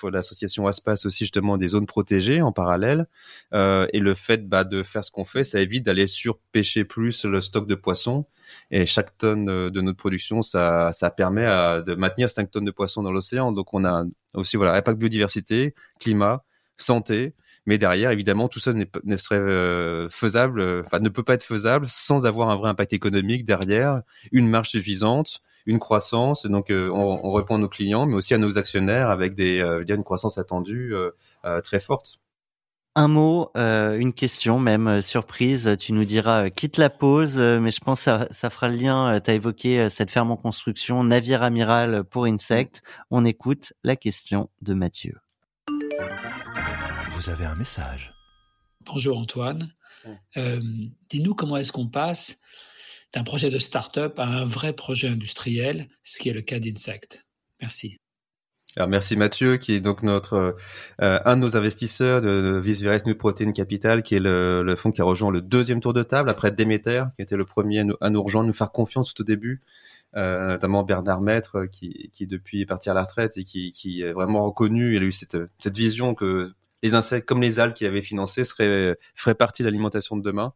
[0.09, 3.07] l'association la, Aspas aussi justement des zones protégées en parallèle.
[3.53, 7.25] Euh, et le fait bah, de faire ce qu'on fait, ça évite d'aller surpêcher plus
[7.25, 8.25] le stock de poissons.
[8.71, 13.11] Et chaque tonne de notre production, ça, permet de maintenir 5 tonnes de poissons dans
[13.11, 13.51] l'océan.
[13.51, 16.43] Donc on a aussi voilà impact biodiversité, climat,
[16.77, 17.33] santé
[17.65, 21.43] mais derrière, évidemment, tout ça ne serait euh, faisable, euh, enfin ne peut pas être
[21.43, 24.01] faisable sans avoir un vrai impact économique derrière,
[24.32, 26.45] une marge suffisante, une croissance.
[26.45, 29.60] Donc, euh, on, on, répond à nos clients, mais aussi à nos actionnaires avec des,
[29.60, 30.93] euh, une croissance attendue
[31.63, 32.19] très forte.
[32.97, 35.75] Un mot, une question même surprise.
[35.80, 39.19] Tu nous diras quitte la pause, mais je pense que ça, ça fera le lien.
[39.19, 42.84] tu as évoqué cette ferme en construction, navire amiral pour insectes.
[43.12, 45.15] On écoute la question de Mathieu
[47.25, 48.11] vous avez un message.
[48.85, 49.73] Bonjour Antoine.
[50.38, 50.59] Euh,
[51.09, 52.38] Dis-nous comment est-ce qu'on passe
[53.13, 57.25] d'un projet de start-up à un vrai projet industriel, ce qui est le cas d'Insect.
[57.61, 57.97] Merci.
[58.75, 60.55] Alors merci Mathieu, qui est donc notre
[61.01, 64.91] euh, un de nos investisseurs de, de New Protein Capital, qui est le, le, fonds
[64.91, 67.83] qui a rejoint le deuxième tour de table après Demeter, qui était le premier à
[67.85, 69.63] nous, à nous rejoindre, nous faire confiance tout au début.
[70.15, 74.01] Euh, notamment Bernard Maître, qui, qui depuis est parti à la retraite et qui, qui
[74.01, 74.95] est vraiment reconnu.
[74.95, 76.53] Il a eu cette, cette vision que
[76.86, 80.54] les insectes comme les algues qu'il avait financé seraient feraient partie de l'alimentation de demain.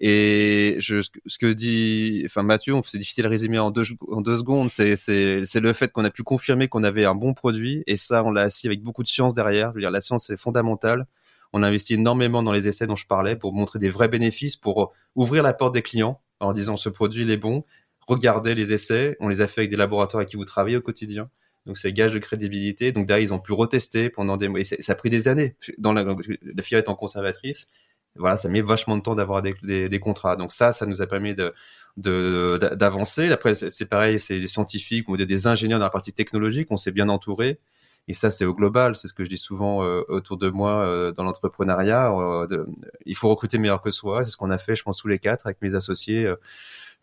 [0.00, 4.38] Et je, ce que dit, enfin Mathieu, c'est difficile à résumer en deux, en deux
[4.38, 4.70] secondes.
[4.70, 8.24] C'est c'est le fait qu'on a pu confirmer qu'on avait un bon produit et ça
[8.24, 9.70] on l'a assis avec beaucoup de science derrière.
[9.70, 11.06] Je veux dire la science est fondamentale.
[11.52, 14.56] On a investi énormément dans les essais dont je parlais pour montrer des vrais bénéfices,
[14.56, 17.64] pour ouvrir la porte des clients en disant ce produit il est bon.
[18.08, 20.82] Regardez les essais, on les a fait avec des laboratoires avec qui vous travaillez au
[20.82, 21.30] quotidien.
[21.68, 22.90] Donc c'est gage de crédibilité.
[22.90, 24.60] Donc derrière ils ont pu retester pendant des mois.
[24.60, 25.54] Et ça a pris des années.
[25.76, 27.68] Dans la, la filière étant conservatrice,
[28.16, 30.34] voilà, ça met vachement de temps d'avoir des, des, des, contrats.
[30.34, 31.54] Donc ça, ça nous a permis de
[31.98, 33.30] d'avancer.
[33.30, 36.68] Après, c'est pareil, c'est des scientifiques ou des ingénieurs dans la partie technologique.
[36.70, 37.58] On s'est bien entouré.
[38.06, 38.96] Et ça, c'est au global.
[38.96, 42.12] C'est ce que je dis souvent euh, autour de moi euh, dans l'entrepreneuriat.
[42.12, 42.64] Euh,
[43.04, 44.24] il faut recruter meilleur que soi.
[44.24, 46.32] C'est ce qu'on a fait, je pense, tous les quatre avec mes associés.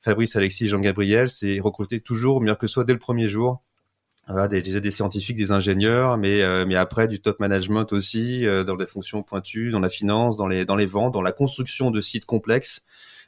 [0.01, 3.62] Fabrice, Alexis, Jean-Gabriel, c'est recruter toujours meilleur que soi dès le premier jour
[4.28, 8.64] voilà, des, des, scientifiques, des ingénieurs, mais euh, mais après du top management aussi euh,
[8.64, 11.92] dans les fonctions pointues, dans la finance, dans les dans les ventes, dans la construction
[11.92, 12.84] de sites complexes,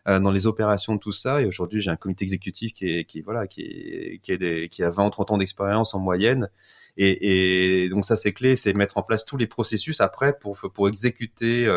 [0.07, 1.41] euh, dans les opérations de tout ça.
[1.41, 4.69] Et aujourd'hui, j'ai un comité exécutif qui est qui voilà qui est, qui est des,
[4.69, 6.49] qui a 20 30 ans d'expérience en moyenne.
[6.97, 10.57] Et, et donc ça c'est clé, c'est mettre en place tous les processus après pour
[10.73, 11.67] pour exécuter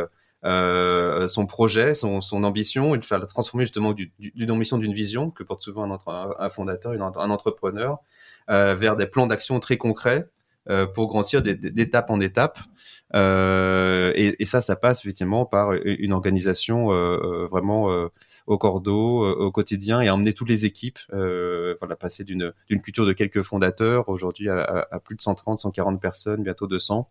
[0.44, 4.94] euh, son projet, son, son ambition, et de faire la transformer justement d'une ambition, d'une
[4.94, 7.98] vision que porte souvent un, un fondateur, un entrepreneur, euh,
[8.50, 10.28] vers des plans d'action très concrets
[10.68, 12.58] euh, pour grandir d'étape en étape.
[13.14, 16.88] Euh, et, ça, ça passe effectivement par une organisation
[17.48, 17.88] vraiment
[18.46, 23.12] au cordeau, au quotidien, et emmener toutes les équipes, euh, voilà, passer d'une culture de
[23.14, 27.08] quelques fondateurs aujourd'hui à, plus de 130, 140 personnes, bientôt 200.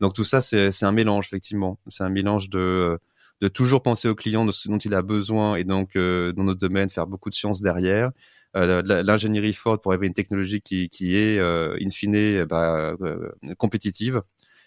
[0.00, 1.78] Donc tout ça, c'est un mélange effectivement.
[1.88, 2.98] C'est un mélange de
[3.40, 6.58] de toujours penser au client de ce dont il a besoin et donc dans notre
[6.58, 8.10] domaine faire beaucoup de science derrière, euh,
[8.54, 13.30] l'ingénierie forte pour arriver à une technologie qui, qui est, euh, in fine, bah, euh,
[13.58, 14.22] compétitive.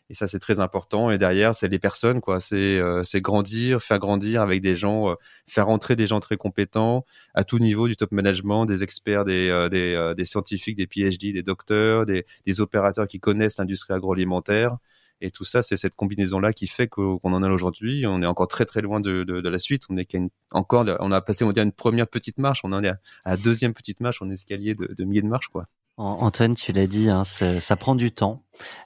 [0.10, 1.10] Et ça, c'est très important.
[1.10, 2.42] Et derrière, c'est les personnes, quoi.
[2.42, 5.16] C'est c'est grandir, faire grandir avec des gens,
[5.48, 9.68] faire entrer des gens très compétents à tout niveau du top management, des experts, des
[9.72, 14.78] des, des scientifiques, des PhD, des docteurs, des, des opérateurs qui connaissent l'industrie agroalimentaire.
[15.22, 18.06] Et tout ça, c'est cette combinaison-là qui fait qu'on en est aujourd'hui.
[18.08, 19.84] On est encore très très loin de, de, de la suite.
[19.90, 20.18] On est
[20.52, 22.62] encore, on a passé on dire une première petite marche.
[22.64, 25.50] On en est à, la deuxième petite marche, en escalier de, de milliers de marches,
[25.50, 25.66] quoi.
[25.98, 28.44] Antoine, tu l'as dit, hein, ça prend du temps,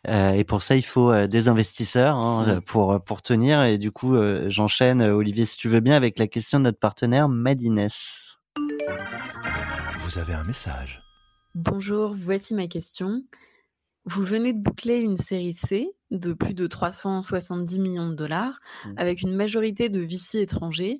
[0.08, 3.64] euh, et pour ça il faut euh, des investisseurs hein, pour pour tenir.
[3.64, 6.80] Et du coup, euh, j'enchaîne, Olivier, si tu veux bien, avec la question de notre
[6.80, 7.88] partenaire Madines.
[10.00, 11.00] Vous avez un message.
[11.54, 13.24] Bonjour, voici ma question.
[14.06, 18.94] Vous venez de boucler une série C de plus de 370 millions de dollars, mmh.
[18.98, 20.96] avec une majorité de VC étrangers.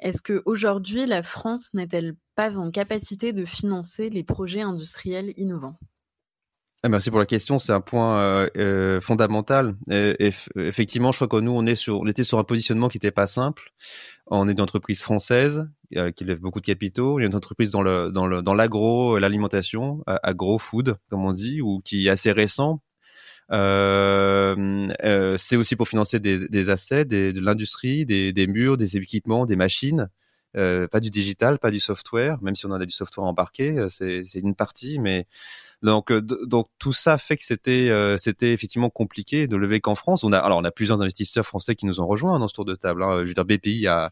[0.00, 5.78] Est-ce qu'aujourd'hui, la France n'est-elle pas en capacité de financer les projets industriels innovants?
[6.88, 9.76] Merci pour la question, c'est un point euh, euh, fondamental.
[9.88, 13.12] effectivement, je crois que nous, on, est sur, on était sur un positionnement qui n'était
[13.12, 13.72] pas simple.
[14.26, 17.20] On est une entreprise française euh, qui lève beaucoup de capitaux.
[17.20, 21.24] Il y a une entreprise dans le dans le dans l'agro, l'alimentation, agro food comme
[21.24, 22.80] on dit, ou qui est assez récent
[23.52, 28.96] euh, euh, c'est aussi pour financer des, des assets, de l'industrie, des, des, murs, des
[28.96, 30.08] équipements, des machines.
[30.56, 33.88] Euh, pas du digital, pas du software, même si on a du software embarqué, euh,
[33.88, 35.26] c'est une partie, mais
[35.82, 40.24] donc euh, donc tout ça fait que c'était c'était effectivement compliqué de lever qu'en France.
[40.24, 42.64] On a alors on a plusieurs investisseurs français qui nous ont rejoints dans ce tour
[42.64, 43.02] de table.
[43.02, 43.20] Hein.
[43.22, 44.10] Je veux dire BPI a,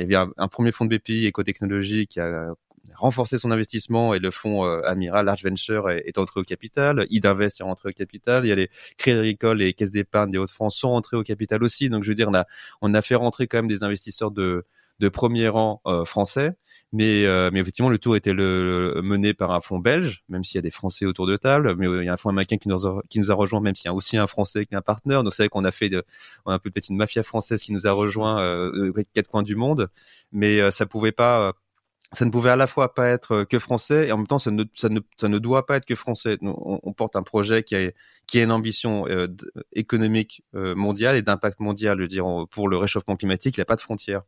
[0.00, 2.54] il y avait un, premier fonds de BPI éco-technologie qui a
[2.98, 7.06] renforcer son investissement et le fonds euh, Amiral Large Venture est, entré au capital.
[7.10, 8.44] Idinvest est rentré au capital.
[8.44, 11.62] Il y a les Crédits Agricoles et Caisses d'épargne des Hauts-de-France sont rentrés au capital
[11.62, 11.90] aussi.
[11.90, 12.44] Donc je veux dire, on a,
[12.82, 14.64] on a fait rentrer quand même des investisseurs de,
[15.00, 16.56] de premier rang euh, français.
[16.92, 20.56] Mais, euh, mais effectivement, le tour était le, mené par un fonds belge, même s'il
[20.56, 21.74] y a des Français autour de table.
[21.76, 23.74] Mais il y a un fonds américain qui nous a, qui nous a rejoint, même
[23.74, 25.22] s'il y a aussi un Français qui est un partenaire.
[25.22, 26.04] Donc c'est vrai qu'on a fait, de,
[26.46, 29.42] on a un peu peut-être une mafia française qui nous a rejoint euh, quatre coins
[29.42, 29.90] du monde.
[30.32, 31.52] Mais euh, ça pouvait pas
[32.12, 34.50] ça ne pouvait à la fois pas être que français et en même temps ça
[34.50, 36.38] ne, doit pas être que français.
[36.42, 37.90] On, porte un projet qui a,
[38.26, 39.28] qui a une ambition euh,
[39.72, 41.98] économique euh, mondiale et d'impact mondial.
[41.98, 44.22] Je veux dire, pour le réchauffement climatique, il n'y a pas de frontières.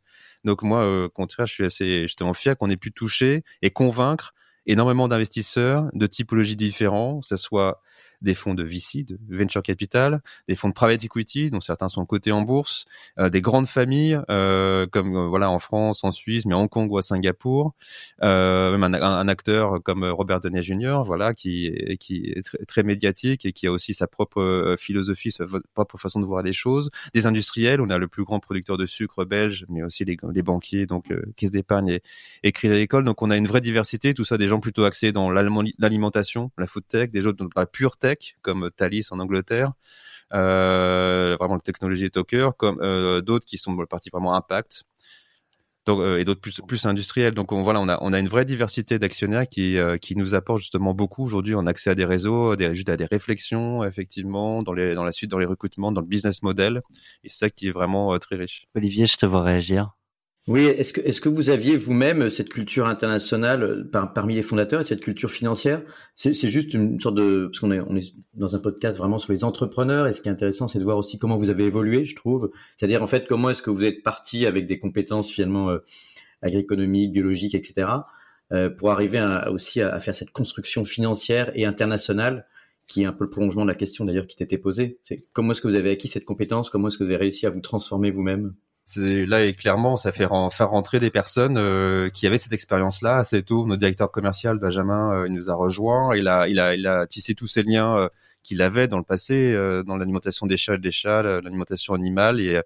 [0.44, 3.70] Donc moi, euh, au contraire, je suis assez justement fier qu'on ait pu toucher et
[3.70, 4.34] convaincre
[4.66, 7.80] énormément d'investisseurs de typologies différentes, que ce soit
[8.22, 12.04] des fonds de VC, de venture capital, des fonds de private equity, dont certains sont
[12.04, 12.84] cotés en bourse,
[13.18, 16.68] euh, des grandes familles euh, comme euh, voilà en France, en Suisse, mais à Hong
[16.68, 17.74] Kong ou à Singapour,
[18.20, 21.02] même un, acteur comme Robert Downey Jr.
[21.04, 25.98] voilà qui qui est très, médiatique et qui a aussi sa propre philosophie, sa propre
[25.98, 26.90] façon de voir les choses.
[27.14, 30.86] Des industriels, on a le plus grand producteur de sucre belge, mais aussi les, banquiers,
[30.86, 32.02] donc caisse d'épargne et,
[32.42, 33.04] et Crédit Agricole.
[33.04, 36.66] Donc on a une vraie diversité, tout ça des gens plutôt axés dans l'alimentation, la
[36.66, 38.09] food tech, des autres dans la pure tech
[38.42, 39.72] comme Thalys en Angleterre,
[40.32, 44.84] euh, vraiment la technologie Talker, comme euh, d'autres qui sont partie vraiment impact.
[45.86, 47.34] Donc, euh, et d'autres plus, industriels.
[47.34, 50.60] Donc on, voilà, on a, on a une vraie diversité d'actionnaires qui, qui nous apporte
[50.60, 54.94] justement beaucoup aujourd'hui en accès à des réseaux, juste à des réflexions effectivement dans, les,
[54.94, 56.82] dans la suite, dans les recrutements, dans le business model.
[57.24, 58.66] Et c'est ça qui est vraiment très riche.
[58.74, 59.90] Olivier, je te vois réagir.
[60.48, 64.80] Oui, est-ce que, est-ce que vous aviez vous-même cette culture internationale euh, parmi les fondateurs
[64.80, 65.82] et cette culture financière?
[66.16, 67.46] C'est, juste une sorte de...
[67.46, 70.28] Parce qu'on est, on est dans un podcast vraiment sur les entrepreneurs et ce qui
[70.28, 72.50] est intéressant, c'est de voir aussi comment vous avez évolué, je trouve.
[72.76, 75.78] C'est-à-dire, en fait, comment est-ce que vous êtes parti avec des compétences finalement euh,
[76.42, 77.88] biologiques, etc.,
[78.52, 82.46] euh, pour arriver aussi à, faire cette construction financière et internationale
[82.88, 84.98] qui est un peu le prolongement de la question d'ailleurs qui t'était posée.
[85.02, 86.70] C'est comment est-ce que vous avez acquis cette compétence?
[86.70, 88.54] Comment est-ce que vous avez réussi à vous transformer vous-même?
[88.96, 93.42] Là et clairement, ça fait faire rentrer des personnes euh, qui avaient cette expérience-là assez
[93.42, 93.66] tôt.
[93.66, 96.16] Notre directeur commercial Benjamin, euh, il nous a rejoint.
[96.16, 98.08] Il a, tissé tous ces liens euh,
[98.42, 99.52] qu'il avait dans le passé
[99.86, 102.58] dans l'alimentation des chats et des chats, l'alimentation animale, et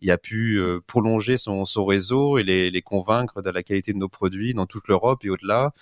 [0.00, 4.54] il a pu prolonger son, réseau et les, convaincre de la qualité de nos produits
[4.54, 5.72] dans toute l'Europe et au-delà.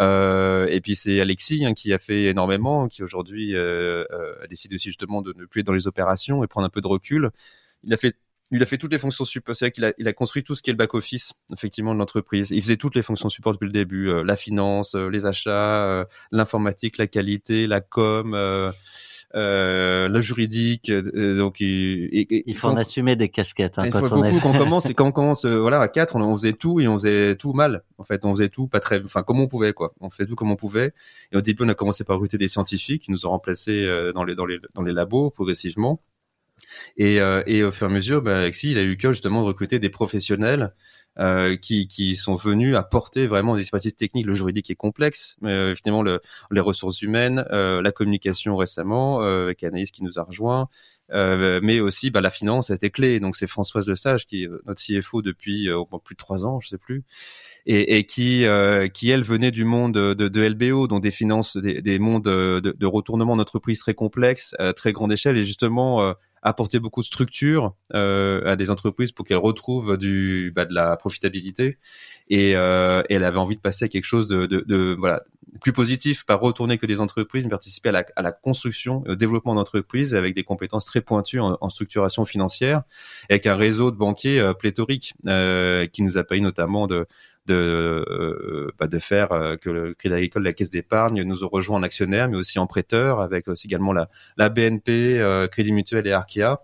[0.00, 5.22] Et puis c'est Alexis hein, qui a fait énormément, qui aujourd'hui a décidé aussi justement
[5.22, 7.30] de ne plus être dans les opérations et prendre un peu de recul.
[7.84, 8.16] Il a fait
[8.50, 9.54] il a fait toutes les fonctions support.
[9.56, 11.92] C'est vrai qu'il a, il a construit tout ce qui est le back office, effectivement,
[11.92, 12.50] de l'entreprise.
[12.50, 15.84] Il faisait toutes les fonctions support depuis le début euh, la finance, euh, les achats,
[15.84, 18.34] euh, l'informatique, la qualité, la com,
[19.34, 20.90] le juridique.
[20.90, 22.08] donc, il,
[22.46, 23.78] il faut en assumer des casquettes.
[23.78, 24.86] Hein, il faut beaucoup quand on commence.
[24.86, 27.82] Et quand on commence, voilà, à quatre, on, faisait tout et on faisait tout mal.
[27.98, 29.92] En fait, on faisait tout pas très, enfin, comme on pouvait, quoi.
[30.00, 30.94] On fait tout comme on pouvait.
[31.32, 34.24] Et au début, on a commencé par recruter des scientifiques qui nous ont remplacés dans
[34.24, 36.00] les dans les dans les labos progressivement.
[36.96, 39.42] Et, euh, et au fur et à mesure, ben, Alexis, il a eu que justement
[39.42, 40.72] de recruter des professionnels
[41.18, 44.26] euh, qui, qui sont venus apporter vraiment des expertises techniques.
[44.26, 49.20] Le juridique est complexe, mais euh, finalement le, les ressources humaines, euh, la communication récemment
[49.22, 50.68] euh, avec Anaïs qui nous a rejoint,
[51.12, 53.18] euh, mais aussi bah, la finance a été clé.
[53.18, 55.68] Donc c'est Françoise Lesage qui est notre CFO depuis
[56.04, 57.02] plus de trois ans, je sais plus,
[57.66, 58.46] et, et qui
[58.94, 62.60] qui elle venait du monde de, de LBO, donc des finances, des, des mondes de,
[62.60, 67.74] de retournement d'entreprise très complexes, à très grande échelle, et justement apporter beaucoup de structure
[67.94, 71.78] euh, à des entreprises pour qu'elles retrouvent du bah, de la profitabilité.
[72.28, 75.24] Et, euh, elle avait envie de passer à quelque chose de, de, de voilà
[75.60, 79.14] plus positif, pas retourner que des entreprises, mais participer à la, à la construction au
[79.14, 82.82] développement d'entreprises avec des compétences très pointues en, en, structuration financière,
[83.30, 87.06] avec un réseau de banquiers euh, pléthorique euh, qui nous a payé notamment de
[87.48, 87.54] de,
[88.08, 91.78] euh, bah, de faire euh, que le Crédit Agricole, la Caisse d'épargne, nous ont rejoint
[91.78, 96.06] en actionnaire, mais aussi en prêteur, avec aussi également la, la BNP, euh, Crédit Mutuel
[96.06, 96.58] et Arkea.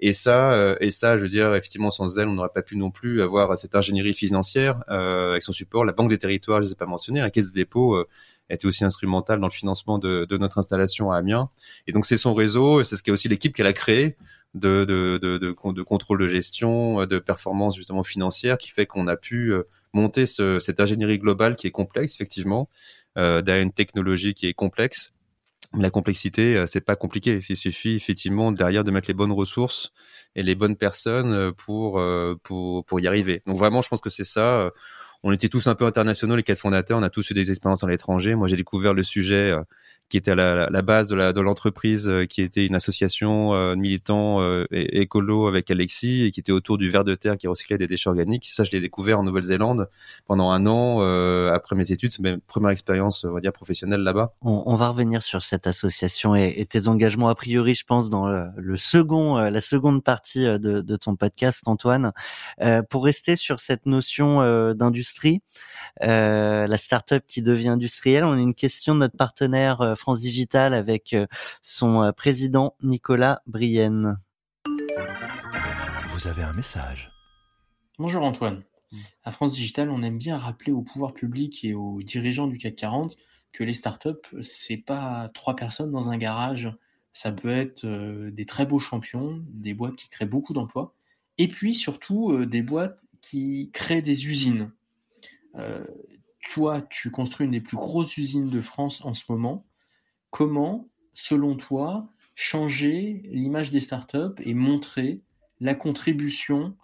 [0.00, 2.90] Et ça, et ça, je veux dire, effectivement, sans elle, on n'aurait pas pu non
[2.90, 5.84] plus avoir cette ingénierie financière avec son support.
[5.84, 8.02] La Banque des Territoires, je ne les ai pas mentionné, la Caisse des dépôts
[8.48, 11.50] était aussi instrumentale dans le financement de, de notre installation à Amiens.
[11.86, 14.16] Et donc c'est son réseau, c'est ce qui est aussi l'équipe qu'elle a créée
[14.54, 19.16] de, de, de, de, contrôle de gestion, de performance justement financière, qui fait qu'on a
[19.16, 19.52] pu
[19.92, 22.68] monter ce, cette ingénierie globale qui est complexe, effectivement,
[23.18, 25.12] euh, derrière une technologie qui est complexe.
[25.72, 27.38] La complexité, euh, c'est pas compliqué.
[27.48, 29.92] Il suffit effectivement derrière de mettre les bonnes ressources
[30.34, 32.02] et les bonnes personnes euh, pour
[32.42, 33.42] pour pour y arriver.
[33.46, 34.70] Donc vraiment, je pense que c'est ça.
[35.22, 36.98] On était tous un peu internationaux, les quatre fondateurs.
[36.98, 38.34] On a tous eu des expériences à l'étranger.
[38.34, 39.54] Moi, j'ai découvert le sujet
[40.10, 44.42] qui était à la, base de l'entreprise, euh, qui était une association euh, de militants
[44.42, 47.86] euh, écolo avec Alexis et qui était autour du ver de terre qui recyclait des
[47.86, 48.48] déchets organiques.
[48.50, 49.88] Ça, je l'ai découvert en Nouvelle-Zélande
[50.26, 51.00] pendant un an
[51.50, 52.10] après mes études.
[52.10, 54.34] C'est ma première expérience, on va dire, professionnelle là-bas.
[54.42, 58.26] On, va revenir sur cette association et, et, tes engagements a priori, je pense, dans
[58.26, 62.12] le, second, la seconde partie de, ton podcast, Antoine.
[62.88, 65.40] Pour rester sur cette notion d'industrie,
[66.00, 71.12] la start-up qui devient industrielle, on a une question de notre partenaire France Digital avec
[71.12, 71.26] euh,
[71.62, 74.18] son euh, président Nicolas Brienne.
[76.08, 77.10] Vous avez un message.
[77.98, 78.64] Bonjour Antoine.
[79.24, 82.76] À France Digital, on aime bien rappeler au pouvoir public et aux dirigeants du CAC
[82.76, 83.16] 40
[83.52, 86.72] que les startups, c'est pas trois personnes dans un garage.
[87.12, 90.94] Ça peut être euh, des très beaux champions, des boîtes qui créent beaucoup d'emplois,
[91.36, 94.72] et puis surtout des boîtes qui créent des usines.
[96.52, 99.66] toi, tu construis une des plus grosses usines de France en ce moment.
[100.30, 105.22] Comment, selon toi, changer l'image des startups et montrer
[105.60, 106.76] la contribution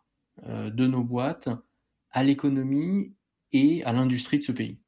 [0.47, 1.49] euh, de nos boîtes
[2.11, 3.15] à l'économie
[3.53, 4.79] et à l'industrie de ce pays?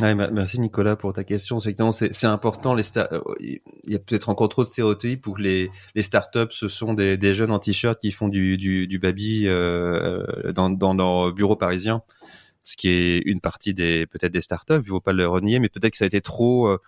[0.00, 1.58] Merci Nicolas pour ta question.
[1.58, 2.76] C'est important.
[2.76, 6.94] Euh, il y a peut-être encore trop de stéréotypes pour les, les startups, ce sont
[6.94, 12.02] des, jeunes en t-shirt qui font du baby euh, dans, dans leur bureau parisien
[12.64, 15.68] ce qui est une partie des peut-être des startups, il faut pas le renier, mais
[15.68, 16.78] peut-être que ça a été trop, euh,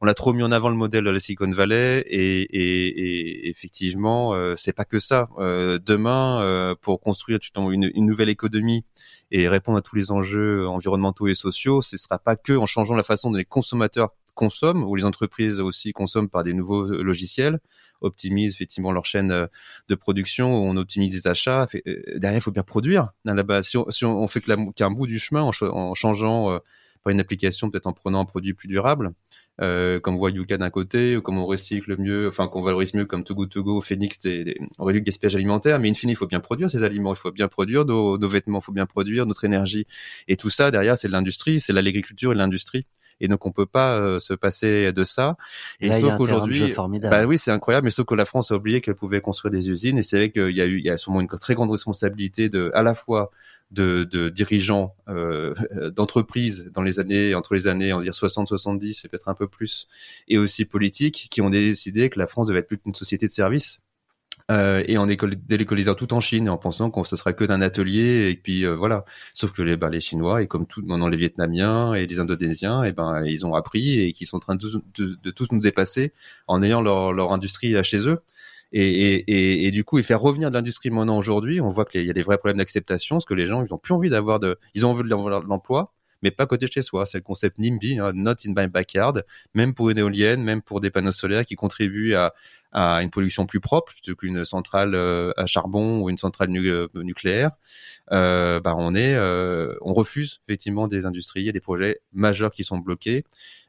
[0.00, 3.48] on a trop mis en avant le modèle de la Silicon Valley et, et, et
[3.48, 5.28] effectivement, euh, c'est pas que ça.
[5.38, 8.84] Euh, demain, euh, pour construire une, une nouvelle économie
[9.30, 12.94] et répondre à tous les enjeux environnementaux et sociaux, ce sera pas que en changeant
[12.94, 17.60] la façon dont les consommateurs consomment ou les entreprises aussi consomment par des nouveaux logiciels
[18.02, 19.46] optimisent effectivement leur chaîne euh,
[19.88, 21.66] de production, on optimise les achats.
[21.86, 23.10] Euh, derrière, il faut bien produire.
[23.24, 24.42] Là-bas, si, on, fait
[24.76, 26.58] qu'un bout du chemin en, changeant euh,
[27.02, 29.12] par une application, peut-être en prenant un produit plus durable,
[29.58, 33.22] comme voit Yuka d'un côté, ou comme on recycle mieux, enfin qu'on valorise mieux comme
[33.22, 34.18] Too Good To Go, Phoenix,
[34.78, 37.16] on réduit le gaspillage alimentaire, mais in fine, il faut bien produire ces aliments, il
[37.16, 39.86] faut bien produire nos, nos vêtements, il faut bien produire notre énergie.
[40.26, 42.86] Et tout ça, derrière, c'est de l'industrie, c'est l'agriculture et l'industrie
[43.20, 45.36] et donc on peut pas se passer de ça.
[45.80, 48.80] Et, et sauf qu'aujourd'hui, bah oui, c'est incroyable, mais sauf que la France a oublié
[48.80, 50.96] qu'elle pouvait construire des usines, et c'est vrai qu'il y a eu, il y a
[50.96, 53.30] sûrement une très grande responsabilité de, à la fois
[53.72, 55.54] de, de dirigeants euh,
[55.96, 59.34] d'entreprises dans les années entre les années on va dire 60 70 et peut-être un
[59.34, 59.88] peu plus
[60.28, 63.32] et aussi politiques qui ont décidé que la France devait être plus une société de
[63.32, 63.80] services
[64.52, 68.30] euh, et en délocalisant tout en Chine en pensant qu'on ce sera que d'un atelier
[68.30, 69.04] et puis euh, voilà.
[69.34, 72.84] Sauf que les ben, les chinois et comme tout maintenant les vietnamiens et les indonésiens
[72.84, 75.60] et ben ils ont appris et qui sont en train de, de, de tous nous
[75.60, 76.12] dépasser
[76.46, 78.20] en ayant leur, leur industrie là chez eux.
[78.74, 82.10] Et, et, du coup, et faire revenir de l'industrie maintenant aujourd'hui, on voit qu'il y
[82.10, 84.58] a des vrais problèmes d'acceptation, parce que les gens, ils ont plus envie d'avoir de,
[84.74, 85.92] ils ont envie de l'emploi,
[86.22, 87.04] mais pas côté chez soi.
[87.04, 89.24] C'est le concept NIMBY, hein, not in my backyard,
[89.54, 92.32] même pour une éolienne, même pour des panneaux solaires qui contribuent à,
[92.72, 96.88] à une pollution plus propre plutôt qu'une centrale euh, à charbon ou une centrale euh,
[96.94, 97.52] nucléaire.
[98.10, 103.24] Euh, bah on refuse effectivement des industries et des projets majeurs qui sont bloqués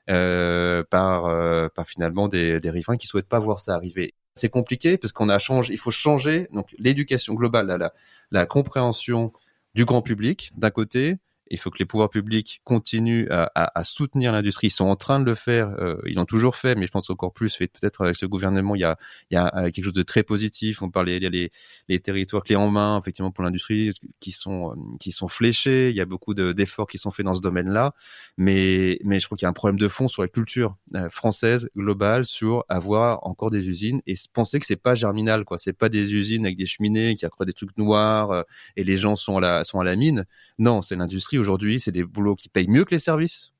[0.08, 5.14] par, par finalement des, des riverains qui souhaitent pas voir ça arriver c'est compliqué parce
[5.14, 7.94] qu'on a changé, il faut changer donc l'éducation globale, la,
[8.32, 9.32] la compréhension
[9.76, 11.18] du grand public d'un côté,
[11.50, 14.68] il faut que les pouvoirs publics continuent à, soutenir l'industrie.
[14.68, 15.70] Ils sont en train de le faire.
[15.80, 17.58] Euh, ils l'ont toujours fait, mais je pense encore plus.
[17.58, 18.98] Peut-être avec ce gouvernement, il y a,
[19.34, 20.82] euh, quelque chose de très positif.
[20.82, 21.30] On parlait, il y a
[21.88, 25.90] les, territoires clés en main, effectivement, pour l'industrie, qui sont euh, qui sont fléchés.
[25.90, 27.94] Il y a beaucoup d'efforts qui sont faits dans ce domaine-là.
[28.38, 30.78] Mais je crois qu'il y a un problème de fond sur la culture
[31.10, 35.58] française globale, sur avoir encore des usines et penser que c'est pas germinal, quoi.
[35.58, 39.16] C'est pas des usines avec des cheminées qui accroissent des trucs noirs et les gens
[39.16, 40.26] sont à sont à la mine.
[40.58, 43.54] Non, c'est l'industrie aujourd'hui, c'est des boulots qui payent mieux que les services,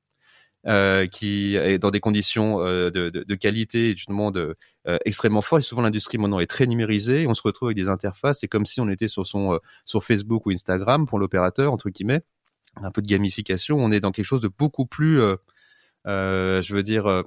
[0.66, 4.56] euh, qui est dans des conditions euh, de, de, de, qualité justement de,
[4.86, 5.62] euh, extrêmement fortes.
[5.62, 7.26] Souvent l'industrie maintenant est très numérisée.
[7.26, 8.40] on se retrouve avec des interfaces.
[8.40, 11.90] C'est comme si on était sur son euh, sur Facebook ou Instagram pour l'opérateur entre
[11.90, 12.22] guillemets.
[12.76, 13.76] Un peu de gamification.
[13.78, 15.20] On est dans quelque chose de beaucoup plus,
[16.06, 17.22] je veux dire,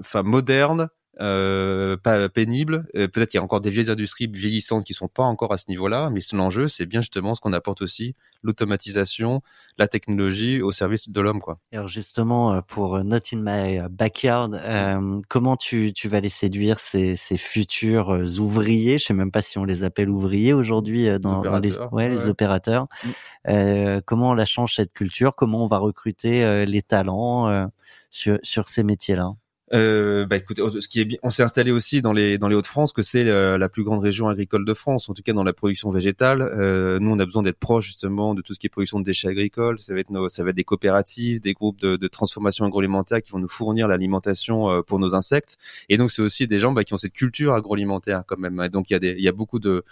[0.00, 0.88] enfin moderne,
[1.20, 2.86] euh, pas pénible.
[2.94, 5.58] Euh, peut-être qu'il y a encore des vieilles industries vieillissantes qui sont pas encore à
[5.58, 9.42] ce niveau-là, mais l'enjeu, c'est bien justement ce qu'on apporte aussi, l'automatisation,
[9.76, 11.58] la technologie au service de l'homme, quoi.
[11.72, 16.80] Alors justement, euh, pour Not in My Backyard, euh, comment tu, tu vas les séduire
[16.80, 18.08] ces, ces futurs
[18.38, 18.96] ouvriers?
[18.96, 22.28] Je sais même pas si on les appelle ouvriers aujourd'hui dans, dans, les, ouais, les
[22.28, 22.86] opérateurs.
[23.04, 24.00] Mm.
[24.06, 25.34] comment on la change cette culture?
[25.36, 27.68] Comment on va recruter les talents
[28.10, 29.34] sur, sur ces métiers-là?
[29.74, 32.54] Euh, bah écoutez, ce qui est bien, on s'est installé aussi dans les dans les
[32.54, 35.44] Hauts-de-France, que c'est euh, la, plus grande région agricole de France, en tout cas dans
[35.44, 36.42] la production végétale.
[36.42, 39.04] Euh, nous, on a besoin d'être proche justement de tout ce qui est production de
[39.04, 39.78] déchets agricoles.
[39.78, 43.22] Ça va être nos, ça va être des coopératives, des groupes de, de transformation agroalimentaire
[43.22, 45.56] qui vont nous fournir l'alimentation euh, pour nos insectes.
[45.88, 48.68] Et donc, c'est aussi des gens bah, qui ont cette culture agroalimentaire quand même.
[48.68, 49.84] Donc, il y a des, il y a beaucoup de,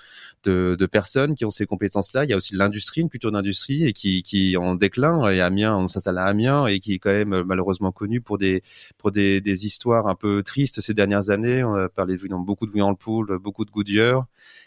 [0.44, 2.24] de, de personnes qui ont ces compétences-là.
[2.24, 5.30] Il y a aussi l'industrie, une culture d'industrie et qui qui en déclin.
[5.30, 8.62] Et Amiens, on s'installe à Amiens et qui est quand même malheureusement connu pour des
[8.98, 11.64] pour des, des histoire un peu triste ces dernières années.
[11.64, 14.26] On a parlé de beaucoup de le Pool, beaucoup de Goodyear.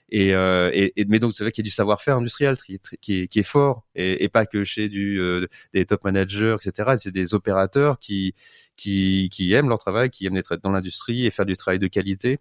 [0.09, 3.43] Et, euh, et, mais donc c'est vrai qu'il y a du savoir-faire industriel qui, est,
[3.43, 6.95] fort et, et, pas que chez du euh, des top managers, etc.
[6.97, 8.35] C'est des opérateurs qui
[8.75, 11.87] qui, qui aiment leur travail, qui aiment être dans l'industrie et faire du travail de
[11.87, 12.39] qualité.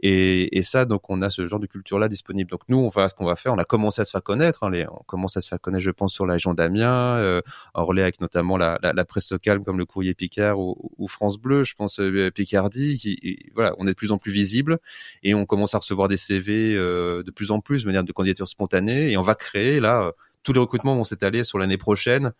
[0.00, 2.50] Et, et, ça, donc, on a ce genre de culture-là disponible.
[2.50, 4.64] Donc, nous, on va, ce qu'on va faire, on a commencé à se faire connaître.
[4.64, 7.40] Hein, les, on commence à se faire connaître, je pense, sur la région d'Amiens, euh,
[7.74, 11.08] en relais avec notamment la, la, la, presse locale comme le Courrier Picard ou, ou
[11.08, 12.98] France Bleu, je pense, euh, Picardie.
[12.98, 14.78] Qui, voilà, on est de plus en plus visible
[15.22, 18.12] et on commence à recevoir des CV euh, de plus en plus de manière de
[18.12, 20.12] candidature spontanée et on va créer là
[20.42, 22.32] tous les recrutements vont s'étaler sur l'année prochaine euh,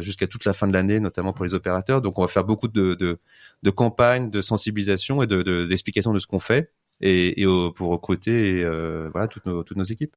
[0.00, 2.02] jusqu'à toute la fin de l'année, notamment pour les opérateurs.
[2.02, 3.18] Donc, on va faire beaucoup de, de,
[3.62, 8.62] de campagnes de sensibilisation et de, d'explication de, ce qu'on fait et, et pour recruter
[8.64, 10.14] euh, voilà toutes nos, toutes nos équipes.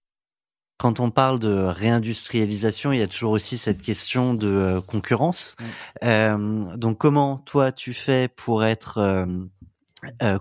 [0.81, 5.55] Quand on parle de réindustrialisation, il y a toujours aussi cette question de euh, concurrence.
[6.03, 9.27] Euh, donc, comment toi tu fais pour être euh,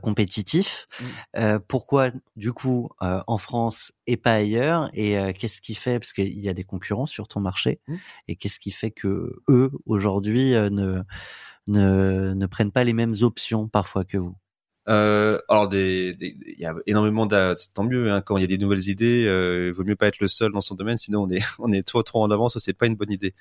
[0.02, 0.88] compétitif.
[1.00, 1.04] Mmh.
[1.36, 4.90] Euh, pourquoi, du coup, euh, en France et pas ailleurs?
[4.94, 7.96] Et euh, qu'est-ce qui fait, parce qu'il y a des concurrents sur ton marché, mmh.
[8.28, 11.02] et qu'est-ce qui fait que eux aujourd'hui euh, ne,
[11.68, 14.36] ne ne prennent pas les mêmes options parfois que vous?
[14.90, 18.48] Euh, alors, des, il y a énormément de, tant mieux hein, quand il y a
[18.48, 19.24] des nouvelles idées.
[19.26, 21.70] Euh, il vaut mieux pas être le seul dans son domaine, sinon on est on
[21.70, 22.58] est trop trop en avance.
[22.58, 23.34] C'est pas une bonne idée.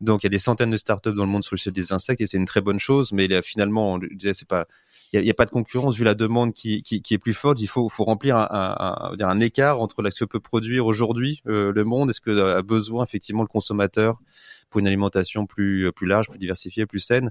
[0.00, 1.92] Donc, il y a des centaines de startups dans le monde sur le sujet des
[1.92, 3.12] insectes et c'est une très bonne chose.
[3.12, 4.00] Mais là, finalement,
[4.32, 4.66] c'est pas,
[5.12, 7.60] il y a, pas de concurrence vu la demande qui, qui, qui est plus forte.
[7.60, 11.72] Il faut faut remplir un, un, un, écart entre ce que peut produire aujourd'hui euh,
[11.72, 14.18] le monde et ce que a besoin effectivement le consommateur
[14.70, 17.30] pour une alimentation plus plus large, plus diversifiée, plus saine.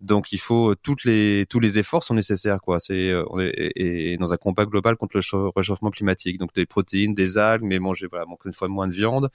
[0.00, 2.80] Donc il faut euh, toutes les tous les efforts sont nécessaires quoi.
[2.80, 6.38] C'est euh, on est et, dans un combat global contre le réchauffement climatique.
[6.38, 9.30] Donc des protéines, des algues, mais manger voilà une fois moins de viande.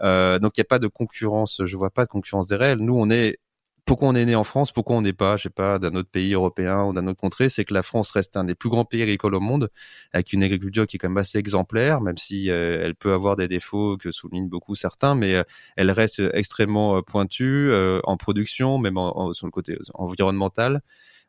[0.00, 1.62] Euh, donc il n'y a pas de concurrence.
[1.64, 2.78] Je vois pas de concurrence des réels.
[2.78, 3.38] Nous on est
[3.86, 6.10] pourquoi on est né en France, pourquoi on n'est pas, je sais pas, d'un autre
[6.10, 8.84] pays européen ou d'un autre contrée, c'est que la France reste un des plus grands
[8.84, 9.70] pays agricoles au monde,
[10.12, 13.36] avec une agriculture qui est quand même assez exemplaire, même si euh, elle peut avoir
[13.36, 15.44] des défauts que soulignent beaucoup certains, mais euh,
[15.76, 17.72] elle reste extrêmement pointue
[18.04, 18.96] en production, même
[19.32, 20.82] sur le côté environnemental.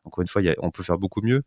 [0.04, 1.42] Encore une fois, on peut faire beaucoup mieux.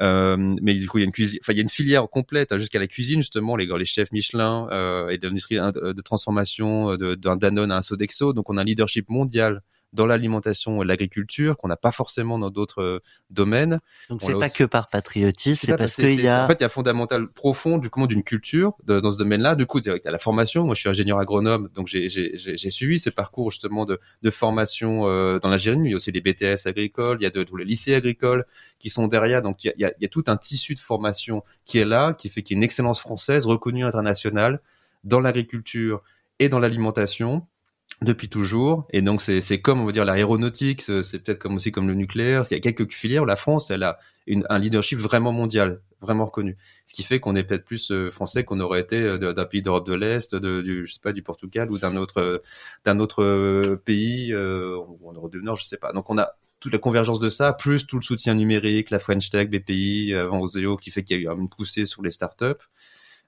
[0.00, 2.08] Euh, mais du coup, il y a une cuisine, enfin, il y a une filière
[2.08, 7.36] complète hein, jusqu'à la cuisine justement, les, chefs Michelin euh, et l'industrie de transformation d'un
[7.36, 8.32] Danone à un Sodexo.
[8.32, 9.62] Donc, on a un leadership mondial
[9.92, 13.78] dans l'alimentation et l'agriculture qu'on n'a pas forcément dans d'autres euh, domaines.
[14.08, 16.66] Donc c'est pas que par patriotisme, c'est parce qu'il y a en fait il y
[16.66, 19.54] a fondamental profond du comment d'une culture dans ce domaine-là.
[19.54, 20.64] Du coup, il y a la formation.
[20.64, 25.38] Moi, je suis ingénieur agronome, donc j'ai suivi ces parcours justement de, de formation euh,
[25.38, 25.88] dans l'ingénierie.
[25.88, 28.46] Il y a aussi les BTS agricoles, il y a de, tous les lycées agricoles
[28.78, 29.42] qui sont derrière.
[29.42, 32.14] Donc il y, a, il y a tout un tissu de formation qui est là,
[32.14, 34.60] qui fait qu'il y a une excellence française reconnue internationale
[35.04, 36.02] dans l'agriculture
[36.38, 37.42] et dans l'alimentation
[38.02, 38.86] depuis toujours.
[38.90, 42.44] Et donc, c'est comme, on va dire, l'aéronautique, c'est peut-être comme aussi comme le nucléaire.
[42.50, 43.24] Il y a quelques filières.
[43.24, 46.56] La France, elle a une, un leadership vraiment mondial, vraiment reconnu.
[46.86, 49.62] Ce qui fait qu'on est peut-être plus euh, français qu'on aurait été euh, d'un pays
[49.62, 52.42] d'Europe de l'Est, de, du, je sais pas, du Portugal ou d'un autre,
[52.84, 55.92] d'un autre euh, pays, euh, en Europe du Nord, je sais pas.
[55.92, 59.30] Donc, on a toute la convergence de ça, plus tout le soutien numérique, la French
[59.30, 62.62] Tech, BPI, avant Oseo, qui fait qu'il y a eu une poussée sur les startups.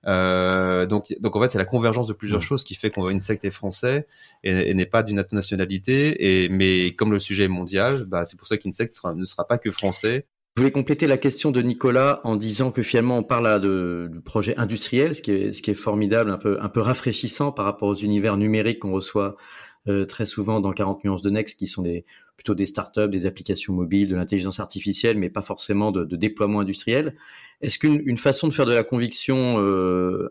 [0.07, 3.13] Euh, donc, donc en fait, c'est la convergence de plusieurs choses qui fait qu'on voit
[3.13, 4.07] Insect est français
[4.43, 6.45] et, n'est pas d'une nationalité.
[6.45, 9.59] Et mais comme le sujet est mondial, bah, c'est pour ça qu'Insect ne sera pas
[9.59, 10.27] que français.
[10.57, 14.09] Je voulais compléter la question de Nicolas en disant que finalement on parle là de,
[14.13, 17.51] de projet industriel, ce qui est ce qui est formidable, un peu un peu rafraîchissant
[17.51, 19.35] par rapport aux univers numériques qu'on reçoit
[19.89, 22.05] euh, très souvent dans 40 nuances de Next, qui sont des,
[22.37, 26.61] plutôt des startups, des applications mobiles, de l'intelligence artificielle, mais pas forcément de, de déploiement
[26.61, 27.17] industriel.
[27.61, 30.29] Est-ce qu'une façon de faire de la conviction euh,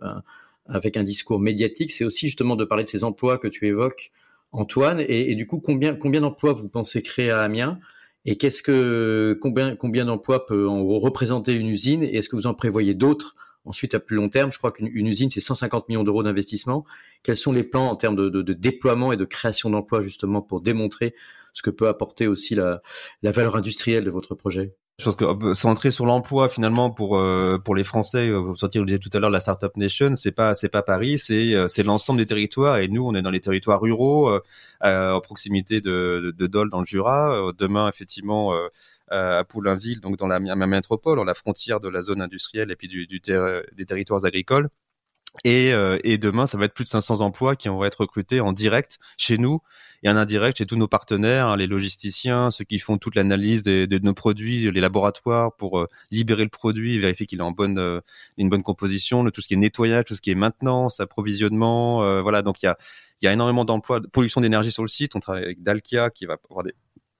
[0.67, 4.11] avec un discours médiatique, c'est aussi justement de parler de ces emplois que tu évoques,
[4.51, 7.79] Antoine, et, et du coup, combien, combien d'emplois vous pensez créer à Amiens?
[8.25, 12.03] Et qu'est-ce que combien combien d'emplois peut en représenter une usine?
[12.03, 13.35] Et est-ce que vous en prévoyez d'autres
[13.65, 16.85] Ensuite, à plus long terme, je crois qu'une usine, c'est 150 millions d'euros d'investissement.
[17.23, 21.15] Quels sont les plans en termes de, déploiement et de création d'emplois, justement, pour démontrer
[21.53, 22.81] ce que peut apporter aussi la,
[23.21, 24.75] la valeur industrielle de votre projet?
[24.99, 28.55] Je pense que euh, centrer sur l'emploi finalement pour euh, pour les Français, euh, vous
[28.55, 31.55] sortir, vous disiez tout à l'heure la startup nation, c'est pas c'est pas Paris, c'est
[31.67, 34.39] c'est l'ensemble des territoires et nous on est dans les territoires ruraux, euh,
[34.81, 37.51] à proximité de, de, de Dole dans le Jura.
[37.57, 38.67] demain effectivement euh,
[39.09, 42.87] à Poulainville, donc dans la, métropole, en la frontière de la zone industrielle et puis
[42.87, 44.69] du, des territoires agricoles.
[45.43, 48.39] Et, euh, et, demain, ça va être plus de 500 emplois qui vont être recrutés
[48.39, 49.61] en direct chez nous
[50.03, 53.63] et en indirect chez tous nos partenaires, hein, les logisticiens, ceux qui font toute l'analyse
[53.63, 58.01] de, nos produits, les laboratoires pour euh, libérer le produit, vérifier qu'il est en bonne,
[58.37, 62.41] une bonne composition, tout ce qui est nettoyage, tout ce qui est maintenance, approvisionnement, voilà.
[62.41, 62.77] Donc il y a,
[63.21, 65.15] y a énormément d'emplois, de production d'énergie sur le site.
[65.15, 66.65] On travaille avec Dalkia qui va avoir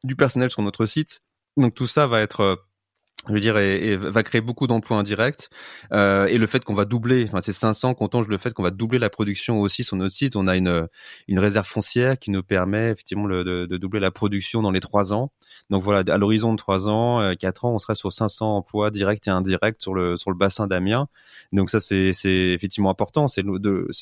[0.03, 1.21] du personnel sur notre site
[1.57, 2.55] donc tout ça va être euh,
[3.27, 5.49] je veux dire, et, va créer beaucoup d'emplois indirects.
[5.93, 8.71] Euh, et le fait qu'on va doubler, enfin c'est 500, comptant le fait qu'on va
[8.71, 10.35] doubler la production aussi sur notre site.
[10.35, 10.87] On a une,
[11.27, 15.31] une réserve foncière qui nous permet effectivement de, doubler la production dans les trois ans.
[15.69, 18.91] Donc voilà, à l'horizon de trois ans, euh, quatre ans, on sera sur 500 emplois
[18.91, 21.07] directs et indirects sur le sur le bassin d'Amiens.
[21.53, 23.27] Donc ça c'est effectivement important.
[23.27, 23.43] C'est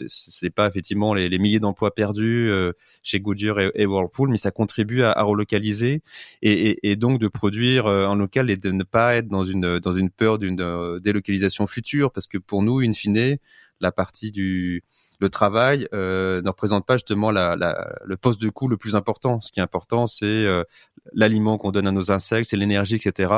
[0.08, 5.04] c'est pas effectivement les, milliers d'emplois perdus euh, chez Goodyear et, Whirlpool, mais ça contribue
[5.04, 6.02] à, relocaliser
[6.42, 9.80] et, et, et, donc de produire en local et de ne pas être dans une
[9.80, 13.38] dans une peur d'une délocalisation future, parce que pour nous, in fine,
[13.80, 14.84] la partie du
[15.22, 17.56] le travail euh, ne représente pas justement la,
[18.04, 19.40] le poste de coût le plus important.
[19.40, 20.64] Ce qui est important, c'est euh,
[21.14, 23.32] l'aliment qu'on donne à nos insectes, c'est l'énergie, etc.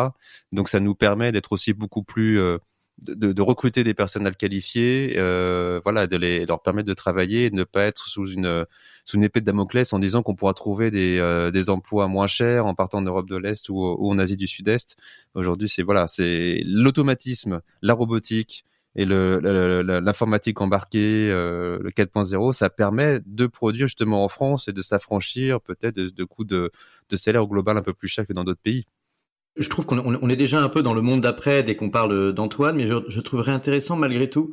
[0.54, 2.58] Donc ça nous permet d'être aussi beaucoup plus euh,
[3.02, 7.50] de, de, recruter des personnels qualifiés, euh, voilà, de les, leur permettre de travailler et
[7.50, 8.66] de ne pas être sous une
[9.06, 12.28] sous une épée de Damoclès en disant qu'on pourra trouver des, euh, des emplois moins
[12.28, 14.96] chers en partant d'Europe de l'Est ou, ou, en Asie du Sud-Est.
[15.36, 18.66] Aujourd'hui, c'est voilà, c'est l'automatisme, la robotique,
[18.96, 24.82] et l'informatique embarquée, euh, le 4.0, ça permet de produire justement en France et de
[24.84, 26.72] s'affranchir peut-être de, de coûts de,
[27.10, 28.86] de salaire global un peu plus cher que dans d'autres pays.
[29.56, 32.34] Je trouve qu'on on est déjà un peu dans le monde d'après dès qu'on parle
[32.34, 34.52] d'Antoine, mais je, trouverais intéressant malgré tout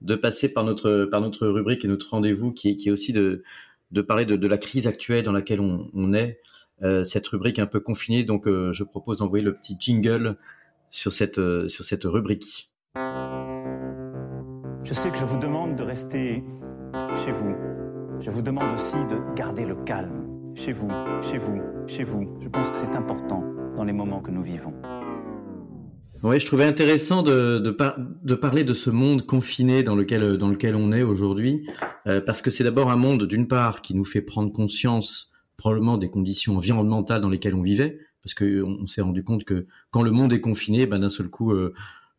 [0.00, 3.42] de passer par notre par notre rubrique et notre rendez-vous qui est, aussi de
[3.90, 6.40] de parler de, la crise actuelle dans laquelle on, on est.
[6.82, 10.36] Euh, cette rubrique un peu confinée, donc euh, je propose d'envoyer le petit jingle
[10.90, 12.70] sur cette euh, sur cette rubrique.
[14.84, 16.44] Je sais que je vous demande de rester
[17.24, 17.54] chez vous.
[18.20, 20.24] Je vous demande aussi de garder le calme.
[20.54, 20.88] Chez vous,
[21.20, 22.38] chez vous, chez vous.
[22.40, 24.74] Je pense que c'est important dans les moments que nous vivons.
[26.22, 30.74] Oui, je trouvais intéressant de, de, parler de ce monde confiné dans lequel, dans lequel
[30.74, 31.64] on est aujourd'hui,
[32.08, 35.96] euh, parce que c'est d'abord un monde, d'une part, qui nous fait prendre conscience probablement
[35.96, 40.02] des conditions environnementales dans lesquelles on vivait, parce que on, s'est rendu compte que quand
[40.02, 41.52] le monde est confiné, ben, d'un seul coup,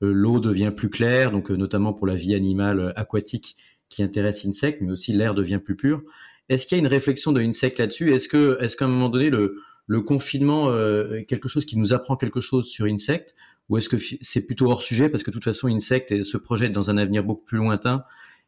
[0.01, 3.57] l'eau devient plus claire, donc notamment pour la vie animale aquatique
[3.89, 6.01] qui intéresse Insect, mais aussi l'air devient plus pur.
[6.47, 8.13] Est-ce qu'il y a une réflexion de Insect là-dessus?
[8.13, 9.57] Est-ce que, est-ce qu'à un moment donné, le,
[9.89, 13.35] le confinement est quelque chose qui nous apprend quelque chose sur Insect
[13.69, 16.71] ou est-ce que c'est plutôt hors sujet parce que de toute façon Insect se projette
[16.71, 18.03] dans un avenir beaucoup plus lointain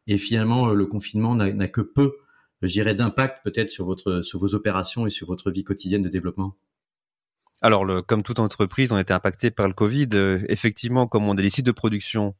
[0.06, 2.12] et finalement le confinement n'a que peu,
[2.62, 6.54] je d'impact peut-être sur votre sur vos opérations et sur votre vie quotidienne de développement?
[7.64, 10.08] Alors, le, comme toute entreprise, on a été impacté par le Covid.
[10.14, 12.34] Euh, effectivement, comme on a des sites de production,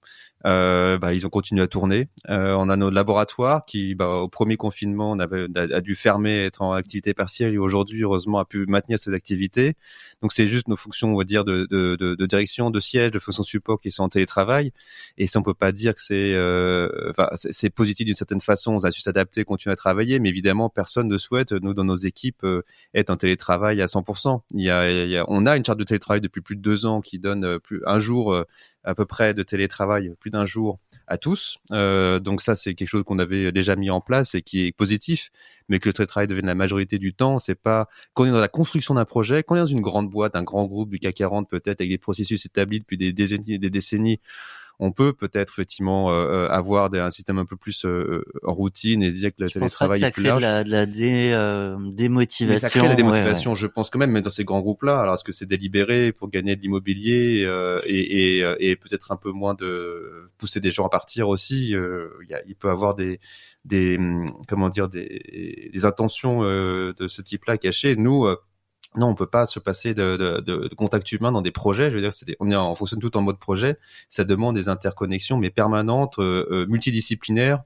[0.46, 2.08] euh, bah, ils ont continué à tourner.
[2.28, 6.44] Euh, on a nos laboratoires qui, bah, au premier confinement, on avait, a, dû fermer,
[6.44, 9.74] être en activité partielle, et aujourd'hui, heureusement, a pu maintenir ses activités.
[10.20, 13.12] Donc, c'est juste nos fonctions, on va dire, de, de, de, de, direction, de siège,
[13.12, 14.72] de fonction support qui sont en télétravail.
[15.18, 18.72] Et ça, on peut pas dire que c'est, euh, c'est positif d'une certaine façon.
[18.72, 21.96] On a su s'adapter, continuer à travailler, mais évidemment, personne ne souhaite, nous, dans nos
[21.96, 22.62] équipes, euh,
[22.94, 24.42] être en télétravail à 100%.
[24.54, 24.82] Il y a
[25.28, 27.82] on a une charte de télétravail depuis plus de deux ans qui donne euh, plus
[27.86, 28.44] un jour euh,
[28.84, 31.58] à peu près de télétravail, plus d'un jour à tous.
[31.72, 34.72] Euh, donc ça, c'est quelque chose qu'on avait déjà mis en place et qui est
[34.72, 35.30] positif.
[35.68, 38.40] Mais que le télétravail devienne la majorité du temps, c'est pas quand on est dans
[38.40, 40.98] la construction d'un projet, quand on est dans une grande boîte, un grand groupe du
[40.98, 44.20] CAC 40 peut-être avec des processus établis depuis des décennies, des décennies
[44.82, 48.52] on peut peut-être effectivement euh, euh, avoir des, un système un peu plus euh, en
[48.52, 50.38] routine et se dire que le télétravail est plus large.
[50.38, 50.86] De la, de la
[51.92, 52.68] démotivation.
[52.68, 54.98] ça crée la démotivation, je pense quand même, mais dans ces grands groupes-là.
[54.98, 57.48] Alors est-ce que c'est délibéré pour gagner de l'immobilier
[57.86, 61.70] et, et, et peut-être un peu moins de pousser des gens à partir aussi.
[61.70, 63.20] Il, y a, il peut avoir des
[63.64, 67.94] des hum, comment dire des, des intentions de ce type-là cachées.
[67.94, 68.26] Nous
[68.96, 71.90] non, on peut pas se passer de, de, de, contact humain dans des projets.
[71.90, 73.78] Je veux dire, c'est on, fonctionne tout en mode projet.
[74.08, 77.62] Ça demande des interconnexions, mais permanentes, euh, euh multidisciplinaires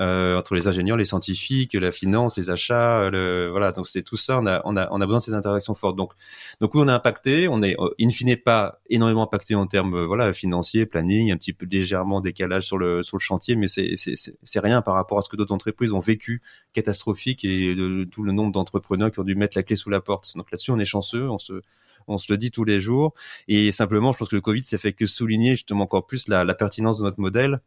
[0.00, 3.72] euh, entre les ingénieurs, les scientifiques, la finance, les achats, le, voilà.
[3.72, 4.38] Donc c'est tout ça.
[4.38, 5.96] On a, on a, on a besoin de ces interactions fortes.
[5.96, 6.12] Donc,
[6.60, 7.46] donc oui, on est impacté.
[7.48, 11.36] On est, euh, in fine, pas énormément impacté en termes, euh, voilà, financiers, planning, un
[11.36, 14.94] petit peu légèrement décalage sur le, sur le chantier, mais c'est, c'est, c'est rien par
[14.94, 16.40] rapport à ce que d'autres entreprises ont vécu
[16.72, 20.00] catastrophique et de, tout le nombre d'entrepreneurs qui ont dû mettre la clé sous la
[20.00, 20.36] porte.
[20.36, 21.28] Donc là-dessus, on est chanceux.
[21.28, 21.60] On se,
[22.08, 23.12] on se le dit tous les jours.
[23.46, 26.54] Et simplement, je pense que le Covid, ça fait que souligner justement encore plus la
[26.54, 27.60] pertinence de notre modèle.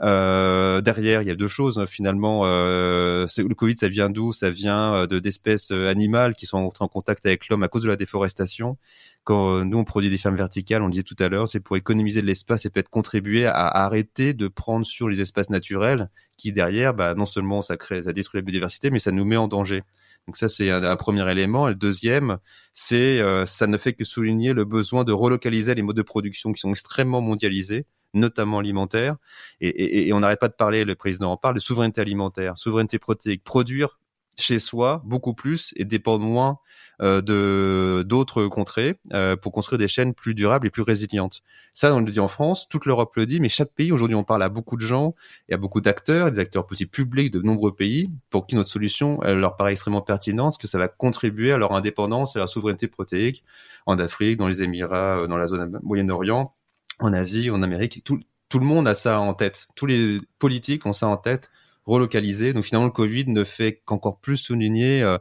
[0.00, 2.42] Euh, derrière, il y a deux choses hein, finalement.
[2.44, 4.32] Euh, le Covid, ça vient d'où?
[4.32, 7.68] Ça vient euh, de d'espèces euh, animales qui sont entrées en contact avec l'homme à
[7.68, 8.78] cause de la déforestation.
[9.24, 11.76] Quand nous on produit des fermes verticales, on le disait tout à l'heure, c'est pour
[11.76, 16.52] économiser de l'espace et peut-être contribuer à, arrêter de prendre sur les espaces naturels qui
[16.52, 19.46] derrière, bah, non seulement ça crée, ça détruit la biodiversité, mais ça nous met en
[19.46, 19.82] danger.
[20.26, 21.66] Donc ça, c'est un, premier élément.
[21.68, 22.38] Et le deuxième,
[22.72, 26.52] c'est euh, ça ne fait que souligner le besoin de relocaliser les modes de production
[26.52, 29.16] qui sont extrêmement mondialisés, notamment alimentaires.
[29.60, 32.58] Et, et, et on n'arrête pas de parler, le président en parle, de souveraineté alimentaire,
[32.58, 33.98] souveraineté protéique, produire
[34.38, 36.58] chez soi beaucoup plus et dépendre moins
[37.00, 41.42] euh, de d'autres contrées euh, pour construire des chaînes plus durables et plus résilientes.
[41.74, 44.24] Ça, on le dit en France, toute l'Europe le dit, mais chaque pays aujourd'hui, on
[44.24, 45.14] parle à beaucoup de gens
[45.48, 49.22] et à beaucoup d'acteurs, des acteurs aussi publics de nombreux pays, pour qui notre solution
[49.22, 52.48] elle leur paraît extrêmement pertinente, que ça va contribuer à leur indépendance et à leur
[52.48, 53.44] souveraineté protéique
[53.86, 56.54] en Afrique, dans les Émirats, euh, dans la zone Moyen-Orient,
[57.02, 58.02] en Asie, en Amérique.
[58.04, 59.66] Tout, tout le monde a ça en tête.
[59.74, 61.50] Tous les politiques ont ça en tête
[61.84, 62.52] relocaliser.
[62.52, 65.18] Donc finalement, le Covid ne fait qu'encore plus souligner euh,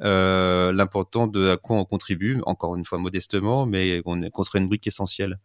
[0.00, 4.66] euh, l'importance de à quoi on contribue, encore une fois modestement, mais qu'on serait une
[4.66, 5.38] brique essentielle.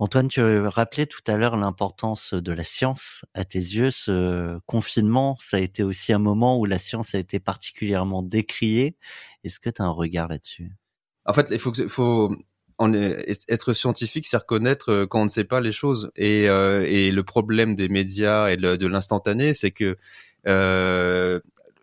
[0.00, 3.24] Antoine, tu rappelais tout à l'heure l'importance de la science.
[3.34, 7.18] À tes yeux, ce confinement, ça a été aussi un moment où la science a
[7.18, 8.96] été particulièrement décriée.
[9.42, 10.76] Est-ce que tu as un regard là-dessus?
[11.24, 12.30] En fait, il faut, faut
[12.80, 16.10] être scientifique, c'est reconnaître euh, quand on ne sait pas les choses.
[16.16, 19.96] Et, euh, le problème des médias et de l'instantané, c'est que
[20.46, 21.40] euh,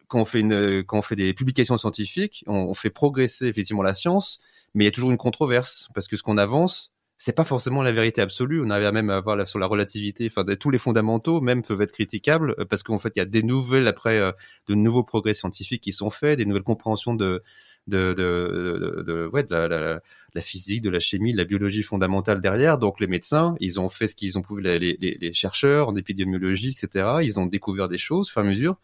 [0.07, 4.39] quand on fait des publications scientifiques, on, fait progresser effectivement la science,
[4.73, 7.81] mais il y a toujours une controverse parce que ce qu'on avance, c'est pas forcément
[7.81, 8.61] la vérité absolue.
[8.63, 11.91] On avait même à voir sur la relativité, enfin tous les fondamentaux même peuvent être
[11.91, 14.19] critiquables parce qu'en fait il y a des nouvelles après
[14.67, 17.41] de nouveaux progrès scientifiques qui sont faits, des nouvelles compréhensions de
[17.87, 20.01] de, de, de, ouais, de la,
[20.33, 22.77] la, physique, de la chimie, de la biologie fondamentale derrière.
[22.77, 25.95] Donc les médecins, ils ont fait ce qu'ils ont pu, les, les, les, chercheurs en
[25.95, 27.17] épidémiologie, etc.
[27.21, 28.77] Ils ont découvert des choses, au fur et à mesure.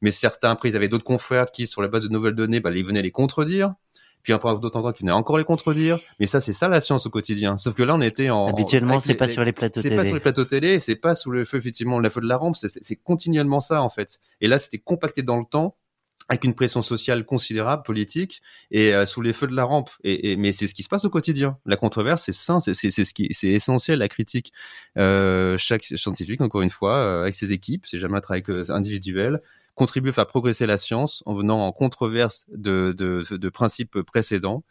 [0.00, 2.70] Mais certains, après, ils avaient d'autres confrères qui, sur la base de nouvelles données, bah,
[2.74, 3.74] ils venaient les contredire.
[4.22, 5.98] Puis après, d'autres encore qui venaient encore les contredire.
[6.20, 7.56] Mais ça, c'est ça la science au quotidien.
[7.56, 8.48] Sauf que là, on était en.
[8.48, 9.90] Habituellement, c'est pas sur les plateaux télé.
[9.90, 12.26] C'est pas sur les plateaux télé, c'est pas sous le feu, effectivement, la feu de
[12.26, 12.56] la rampe.
[12.56, 14.20] C'est continuellement ça, en fait.
[14.40, 15.76] Et là, c'était compacté dans le temps
[16.28, 19.90] avec une pression sociale considérable, politique, et euh, sous les feux de la rampe.
[20.04, 21.58] Et, mais c'est ce qui se passe au quotidien.
[21.64, 24.00] La controverse, c'est sain, c'est ce qui, c'est essentiel.
[24.00, 24.52] La critique,
[24.98, 29.40] euh, chaque scientifique, encore une fois, euh, avec ses équipes, c'est jamais un travail individuel,
[29.74, 34.64] contribuer à faire progresser la science en venant en controverse de, de, de principes précédents.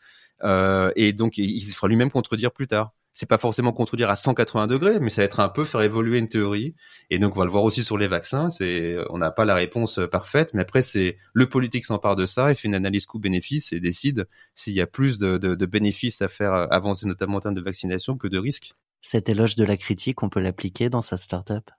[0.44, 4.16] Euh, et donc, il se fera lui-même contredire plus tard c'est pas forcément contredire à
[4.16, 6.76] 180 degrés, mais ça va être un peu faire évoluer une théorie.
[7.10, 8.52] Et donc, on va le voir aussi sur les vaccins.
[8.52, 12.52] C'est, on n'a pas la réponse parfaite, mais après, c'est le politique s'empare de ça
[12.52, 16.22] et fait une analyse coût-bénéfice et décide s'il y a plus de, de, de, bénéfices
[16.22, 18.74] à faire avancer, notamment en termes de vaccination, que de risques.
[19.02, 21.72] Cet éloge de la critique, on peut l'appliquer dans sa startup?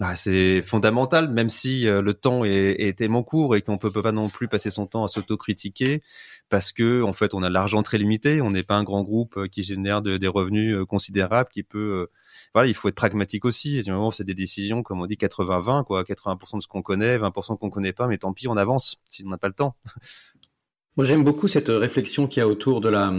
[0.00, 3.90] Bah, c'est fondamental, même si euh, le temps est, est tellement court et qu'on peut,
[3.90, 6.02] peut pas non plus passer son temps à s'autocritiquer,
[6.48, 9.36] parce que en fait, on a l'argent très limité, on n'est pas un grand groupe
[9.36, 12.08] euh, qui génère des revenus euh, considérables, qui peut,
[12.54, 13.82] voilà, il faut être pragmatique aussi.
[14.12, 17.70] C'est des décisions, comme on dit, 80-20, quoi, 80% de ce qu'on connaît, 20% qu'on
[17.70, 19.76] connaît pas, mais tant pis, on avance si on n'a pas le temps.
[20.96, 23.12] Moi, j'aime beaucoup cette réflexion qu'il y a autour de la,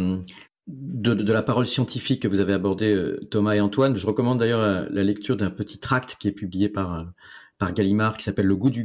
[0.69, 3.95] de, la parole scientifique que vous avez abordée, euh, Thomas et Antoine.
[3.95, 7.03] Je recommande d'ailleurs la, lecture d'un petit tract qui est publié par, euh,
[7.59, 8.83] par Gallimard qui s'appelle Le goût du,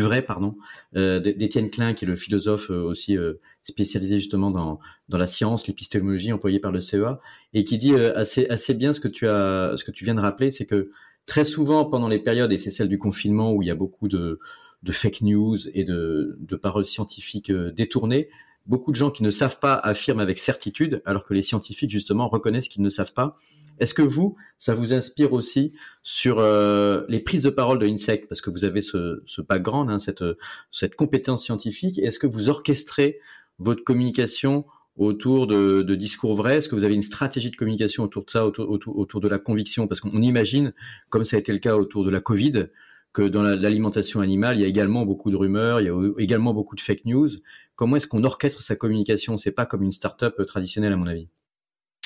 [0.00, 0.56] vrai, pardon,
[0.94, 3.16] euh, d'Étienne Klein, qui est le philosophe aussi
[3.64, 4.78] spécialisé justement dans,
[5.08, 7.20] dans la science, l'épistémologie employée par le CEA,
[7.54, 10.20] et qui dit assez, assez bien ce que tu as, ce que tu viens de
[10.20, 10.90] rappeler, c'est que
[11.24, 14.08] très souvent pendant les périodes, et c'est celle du confinement où il y a beaucoup
[14.08, 14.38] de,
[14.82, 18.28] de fake news et de, de paroles scientifiques détournées,
[18.66, 22.28] beaucoup de gens qui ne savent pas affirment avec certitude, alors que les scientifiques justement
[22.28, 23.36] reconnaissent qu'ils ne savent pas.
[23.78, 28.26] Est-ce que vous, ça vous inspire aussi sur euh, les prises de parole de Insect,
[28.28, 30.24] parce que vous avez ce, ce background, hein, cette,
[30.72, 31.98] cette compétence scientifique.
[31.98, 33.18] Est-ce que vous orchestrez
[33.58, 34.64] votre communication
[34.96, 36.56] autour de, de discours vrais?
[36.56, 39.28] Est-ce que vous avez une stratégie de communication autour de ça, autour, autour, autour de
[39.28, 39.86] la conviction?
[39.86, 40.72] Parce qu'on imagine,
[41.10, 42.68] comme ça a été le cas autour de la Covid,
[43.12, 46.52] que dans l'alimentation animale, il y a également beaucoup de rumeurs, il y a également
[46.52, 47.28] beaucoup de fake news.
[47.76, 49.36] Comment est-ce qu'on orchestre sa communication?
[49.36, 51.28] C'est pas comme une start-up euh, traditionnelle, à mon avis.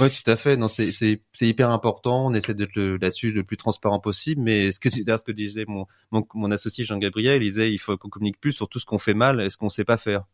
[0.01, 0.57] Oui, tout à fait.
[0.57, 2.27] Non, c'est hyper important.
[2.27, 4.41] On essaie d'être là-dessus le plus transparent possible.
[4.41, 7.97] Mais ce que ce que disait mon, mon, associé Jean Gabriel, il disait il faut
[7.97, 10.25] qu'on communique plus sur tout ce qu'on fait mal et ce qu'on sait pas faire.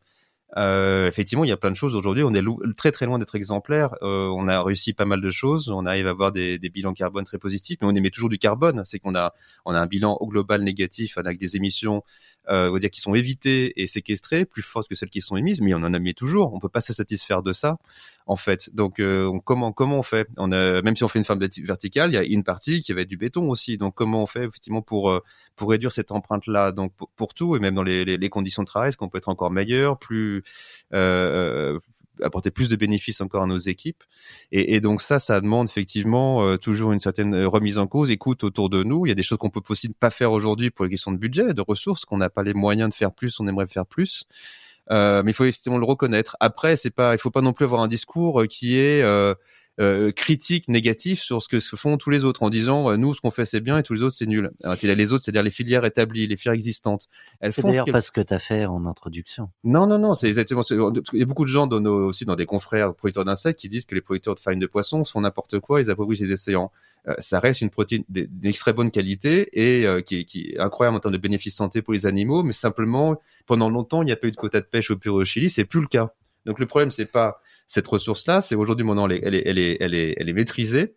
[0.57, 2.23] Euh, effectivement, il y a plein de choses aujourd'hui.
[2.25, 2.43] On est
[2.77, 3.95] très très loin d'être exemplaire.
[4.03, 5.69] Euh, on a réussi pas mal de choses.
[5.69, 8.39] On arrive à avoir des, des, bilans carbone très positifs, mais on émet toujours du
[8.39, 8.83] carbone.
[8.85, 9.35] C'est qu'on a
[9.65, 12.03] on a un bilan au global négatif avec des émissions
[12.49, 15.37] euh, on va dire qui sont évitées et séquestrées, plus fortes que celles qui sont
[15.37, 16.55] émises, mais on en mis toujours.
[16.55, 17.79] On peut pas se satisfaire de ça,
[18.27, 18.71] en fait.
[18.73, 20.29] Donc euh, comment comment on fait?
[20.37, 22.93] On a, même si on fait une forme verticale, il y a une partie qui
[22.93, 23.79] va être du béton aussi.
[23.79, 25.21] Donc comment on fait effectivement pour euh,
[25.57, 28.63] pour réduire cette empreinte là Donc pour, tout et même dans les, les, les conditions
[28.63, 30.43] de travail, est-ce qu'on peut être encore meilleur, plus
[30.93, 31.79] euh,
[32.23, 34.05] apporter plus de bénéfices encore à nos équipes?
[34.53, 38.11] Et, et donc ça, ça demande effectivement euh, toujours une certaine euh, remise en cause,
[38.11, 39.07] écoute autour de nous.
[39.07, 41.19] Il y a des choses qu'on peut possible pas faire aujourd'hui pour les questions de
[41.19, 44.27] budget, de ressources, qu'on n'a pas les moyens de faire plus, on aimerait faire plus.
[44.91, 46.37] Euh, mais il faut effectivement le reconnaître.
[46.41, 49.35] Après, c'est pas, il faut pas non plus avoir un discours qui est euh,
[49.81, 53.13] euh, critique négatif sur ce que se font tous les autres en disant euh, nous
[53.15, 54.51] ce qu'on fait c'est bien et tous les autres c'est nul.
[54.63, 57.09] Alors, les autres, c'est-à-dire les filières établies, les filières existantes.
[57.41, 59.51] Elles c'est d'ailleurs pas ce que tu as fait en introduction.
[59.65, 60.63] Non, non, non, c'est exactement.
[60.71, 63.69] Il y a beaucoup de gens dans nos, aussi dans des confrères producteurs d'insectes qui
[63.69, 66.71] disent que les producteurs de farine de poisson font n'importe quoi, ils appauvrissent les océans.
[67.09, 68.05] Euh, ça reste une protéine
[68.59, 71.93] très bonne qualité et euh, qui, qui, est incroyable en termes de bénéfices santé pour
[71.93, 74.91] les animaux, mais simplement pendant longtemps il n'y a pas eu de quota de pêche
[74.91, 76.13] au Pérou au Chili, c'est plus le cas.
[76.47, 79.95] Donc le problème c'est pas cette ressource-là, c'est aujourd'hui maintenant elle est, elle est, elle
[79.95, 80.95] est, elle est, maîtrisée,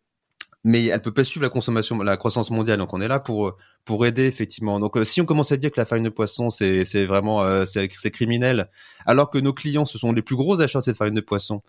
[0.63, 2.77] mais elle peut pas suivre la consommation, la croissance mondiale.
[2.79, 4.79] Donc on est là pour pour aider effectivement.
[4.79, 7.43] Donc euh, si on commence à dire que la farine de poisson c'est c'est vraiment
[7.43, 8.69] euh, c'est criminel,
[9.05, 11.61] alors que nos clients ce sont les plus gros acheteurs de cette farine de poisson.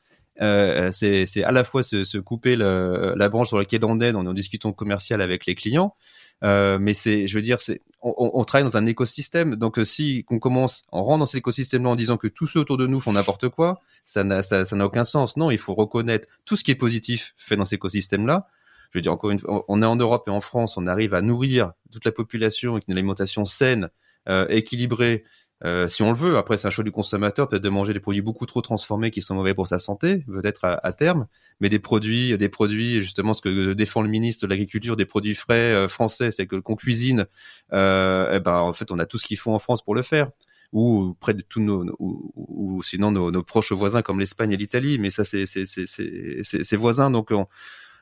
[0.43, 4.29] Euh, c'est à la fois se, couper la branche sur laquelle on est, on est
[4.29, 5.95] en discussion commerciale avec les clients,
[6.43, 9.57] euh, mais c'est, je veux dire, c'est, on, on, travaille dans un écosystème.
[9.57, 12.61] Donc, euh, si on commence, on rentre dans cet écosystème-là en disant que tous ceux
[12.61, 15.37] autour de nous font n'importe quoi, ça n'a, ça, ça n'a aucun sens.
[15.37, 18.47] Non, il faut reconnaître tout ce qui est positif fait dans cet écosystème-là.
[18.91, 21.15] Je veux dire, encore une fois, on est en Europe et en France, on arrive
[21.15, 23.91] à nourrir toute la population avec une alimentation saine,
[24.29, 25.25] euh, équilibrée,
[25.65, 26.37] euh, si on le veut.
[26.37, 29.21] Après, c'est un choix du consommateur, peut-être de manger des produits beaucoup trop transformés qui
[29.21, 31.27] sont mauvais pour sa santé, peut-être à, terme,
[31.61, 35.35] mais des produits, des produits, justement, ce que défend le ministre de l'Agriculture, des produits
[35.35, 37.27] frais euh, français, c'est que qu'on cuisine,
[37.73, 40.03] euh, eh ben, en fait, on a tout ce qu'il faut en France pour le
[40.03, 40.31] faire
[40.73, 44.99] ou près de tous nos, ou, sinon nos, nos, proches voisins comme l'Espagne et l'Italie,
[45.01, 47.49] mais ça c'est c'est voisins donc on,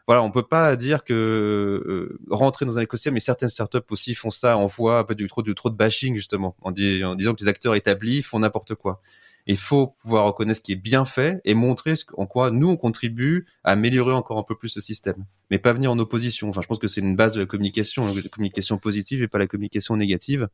[0.08, 4.14] voilà, on peut pas dire que euh, rentrer dans un écosystème, mais certaines startups aussi
[4.14, 4.56] font ça.
[4.56, 7.48] On voit un peu du trop, du trop de bashing justement, en, disant que les
[7.48, 9.02] acteurs établis font n'importe quoi.
[9.46, 12.78] Il faut pouvoir reconnaître ce qui est bien fait et montrer en quoi nous on
[12.78, 16.48] contribue à améliorer encore un peu plus ce système, mais pas venir en opposition.
[16.48, 19.38] Enfin, je pense que c'est une base de la communication, la communication positive et pas
[19.38, 20.48] la communication négative.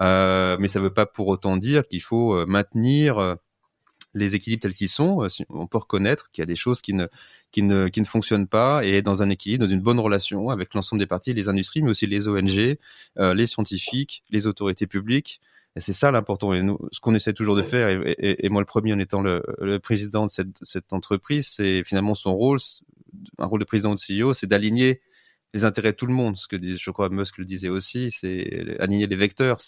[0.00, 3.36] Euh, mais ça ne veut pas pour autant dire qu'il faut euh, maintenir
[4.14, 7.06] les équilibres tels qu'ils sont, on peut reconnaître qu'il y a des choses qui ne
[7.52, 10.50] qui ne qui ne fonctionnent pas et être dans un équilibre, dans une bonne relation
[10.50, 12.76] avec l'ensemble des parties, les industries, mais aussi les ONG,
[13.16, 15.40] les scientifiques, les autorités publiques.
[15.76, 16.52] Et c'est ça l'important.
[16.52, 19.78] Et nous, ce qu'on essaie toujours de faire, et, moi le premier en étant le,
[19.78, 22.58] président de cette, cette entreprise, c'est finalement son rôle,
[23.38, 25.00] un rôle de président de CEO, c'est d'aligner
[25.54, 26.36] les intérêts de tout le monde.
[26.36, 29.60] Ce que je crois Musk le disait aussi, c'est aligner les vecteurs.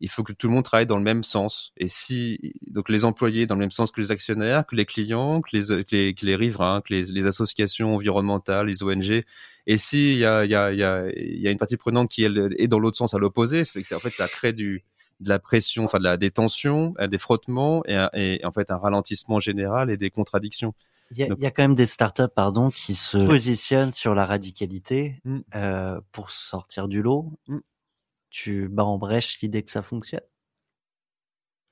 [0.00, 1.72] Il faut que tout le monde travaille dans le même sens.
[1.76, 5.40] Et si donc les employés dans le même sens que les actionnaires, que les clients,
[5.40, 9.24] que les que les, que les riverains, que les, les, associations environnementales, les ONG.
[9.66, 11.76] Et s'il y a il y a il y a, il y a une partie
[11.76, 14.84] prenante qui est dans l'autre sens à l'opposé, c'est en fait ça crée du
[15.20, 18.76] de la pression, enfin de la détention, euh, des frottements et, et, en fait un
[18.76, 20.74] ralentissement général et des contradictions.
[21.10, 24.14] Il y, a, il y a quand même des startups, pardon, qui se positionnent sur
[24.14, 25.38] la radicalité mm.
[25.54, 27.32] euh, pour sortir du lot.
[27.48, 27.58] Mm.
[28.30, 30.20] Tu bats en brèche l'idée que ça fonctionne?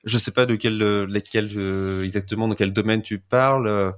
[0.03, 3.95] Je sais pas de quel, lesquels euh, exactement, dans quel domaine tu parles.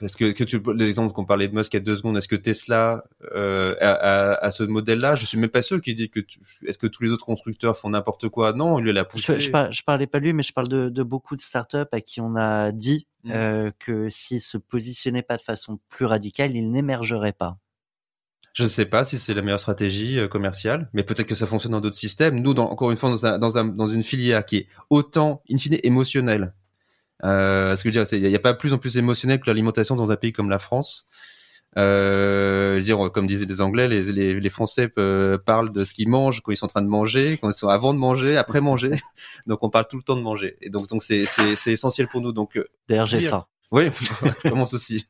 [0.00, 2.28] Est-ce que, que tu l'exemple qu'on parlait de Musk il y a deux secondes, est-ce
[2.28, 5.14] que Tesla euh, a, a, ce modèle-là?
[5.14, 6.20] Je suis même pas sûr qu'il dit que
[6.66, 8.52] est-ce que tous les autres constructeurs font n'importe quoi?
[8.52, 9.34] Non, lui l'a poussé.
[9.34, 12.00] Je, je, je, parlais pas lui, mais je parle de, de beaucoup de startups à
[12.00, 13.30] qui on a dit mmh.
[13.32, 17.58] euh, que s'ils se positionnaient pas de façon plus radicale, ils n'émergeraient pas.
[18.58, 21.46] Je ne sais pas si c'est la meilleure stratégie euh, commerciale, mais peut-être que ça
[21.46, 22.42] fonctionne dans d'autres systèmes.
[22.42, 25.44] Nous, dans, encore une fois, dans, un, dans, un, dans une filière qui est autant,
[25.48, 26.52] in fine, émotionnelle
[27.22, 29.46] euh, ce que je veux dire, il n'y a, pas plus en plus émotionnel que
[29.46, 31.06] l'alimentation dans un pays comme la France.
[31.76, 36.40] Euh, dire, comme disaient les Anglais, les, les, les Français parlent de ce qu'ils mangent
[36.40, 38.90] quand ils sont en train de manger, quand ils sont avant de manger, après manger.
[39.46, 40.56] donc on parle tout le temps de manger.
[40.62, 42.32] Et donc donc c'est c'est essentiel pour nous.
[42.32, 43.46] Donc euh, d'ailleurs j'ai faim.
[43.70, 43.90] Oui,
[44.44, 45.06] je commence aussi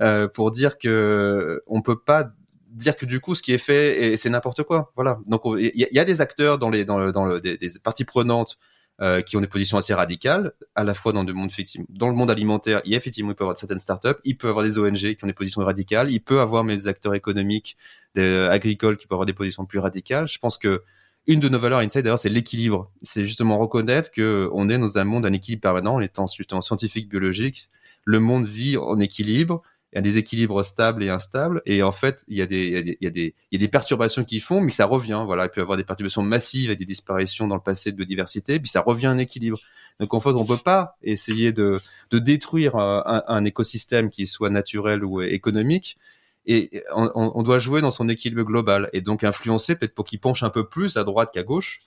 [0.00, 2.32] euh, pour dire que on peut pas
[2.72, 4.92] dire que du coup ce qui est fait c'est n'importe quoi.
[4.96, 5.18] Voilà.
[5.26, 8.58] Donc il y, a des acteurs dans les dans le dans le des, parties prenantes
[9.00, 11.50] euh, qui ont des positions assez radicales, à la fois dans le monde
[11.88, 14.36] dans le monde alimentaire, il y a effectivement il peut y avoir certaines startups, il
[14.36, 16.88] peut y avoir des ONG qui ont des positions radicales, il peut y avoir des
[16.88, 17.76] acteurs économiques,
[18.14, 20.28] des, euh, agricoles qui peuvent avoir des positions plus radicales.
[20.28, 20.82] Je pense que
[21.26, 22.92] une de nos valeurs Inside d'ailleurs c'est l'équilibre.
[23.00, 26.60] C'est justement reconnaître que on est dans un monde d'un équilibre permanent, en étant justement
[26.60, 27.70] scientifique biologique.
[28.04, 29.62] Le monde vit en équilibre
[29.92, 31.62] il y a des équilibres stables et instables.
[31.66, 33.34] Et en fait il y a des il y a des il y a des,
[33.50, 35.44] il y a des perturbations qui font mais ça revient voilà.
[35.44, 38.58] Il peut y avoir des perturbations massives et des disparitions dans le passé de biodiversité
[38.58, 39.58] puis ça revient en équilibre.
[40.00, 41.80] Donc en fait on peut pas essayer de
[42.10, 45.98] de détruire un, un écosystème qui soit naturel ou économique.
[46.44, 48.90] Et on, on, doit jouer dans son équilibre global.
[48.92, 51.82] Et donc influencer peut-être pour qu'il penche un peu plus à droite qu'à gauche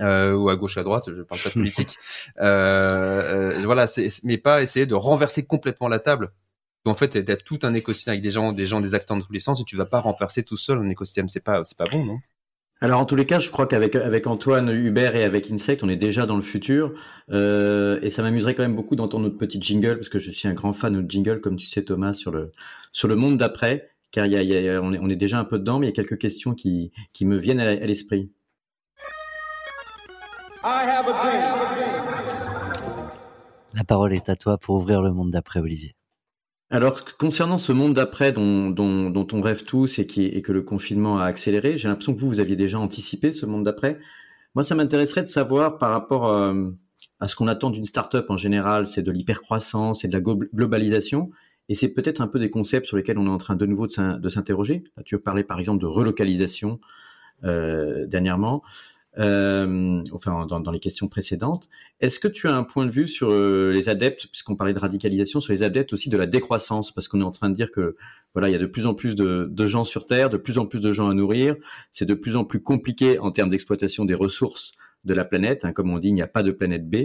[0.00, 1.98] euh, ou à gauche à droite, je parle pas de politique.
[2.40, 3.84] euh, euh, voilà,
[4.24, 6.32] mais pas essayer de renverser complètement la table
[6.84, 9.32] en fait, d'être tout un écosystème avec des gens, des gens, des acteurs de tous
[9.32, 11.28] les sens, et tu vas pas renverser tout seul un écosystème.
[11.28, 12.18] C'est pas, c'est pas bon, non?
[12.80, 15.88] Alors en tous les cas, je crois qu'avec avec Antoine Hubert et avec Insect, on
[15.88, 16.92] est déjà dans le futur.
[17.30, 20.48] Euh, et ça m'amuserait quand même beaucoup d'entendre notre petit jingle, parce que je suis
[20.48, 22.50] un grand fan de jingle, comme tu sais Thomas, sur le
[22.90, 25.38] sur le monde d'après, car il y a, y a, on, est, on est déjà
[25.38, 28.32] un peu dedans, mais il y a quelques questions qui, qui me viennent à l'esprit.
[33.74, 35.94] La parole est à toi pour ouvrir le monde d'après, Olivier.
[36.72, 40.52] Alors, concernant ce monde d'après dont, dont, dont, on rêve tous et, qui, et que
[40.52, 43.98] le confinement a accéléré, j'ai l'impression que vous, vous aviez déjà anticipé ce monde d'après.
[44.54, 46.70] Moi, ça m'intéresserait de savoir par rapport euh,
[47.20, 51.30] à ce qu'on attend d'une start-up en général, c'est de l'hypercroissance et de la globalisation.
[51.68, 53.86] Et c'est peut-être un peu des concepts sur lesquels on est en train de nouveau
[53.86, 54.82] de s'interroger.
[55.04, 56.80] Tu parlé par exemple de relocalisation
[57.44, 58.62] euh, dernièrement
[59.18, 61.68] euh, enfin dans, dans, les questions précédentes.
[62.00, 64.78] Est-ce que tu as un point de vue sur euh, les adeptes, puisqu'on parlait de
[64.78, 67.70] radicalisation, sur les adeptes aussi de la décroissance, parce qu'on est en train de dire
[67.70, 67.96] que
[68.34, 70.56] voilà, il y a de plus en plus de, de gens sur Terre, de plus
[70.58, 71.56] en plus de gens à nourrir,
[71.90, 74.72] c'est de plus en plus compliqué en termes d'exploitation des ressources
[75.04, 75.64] de la planète.
[75.64, 76.96] Hein, comme on dit, il n'y a pas de planète B.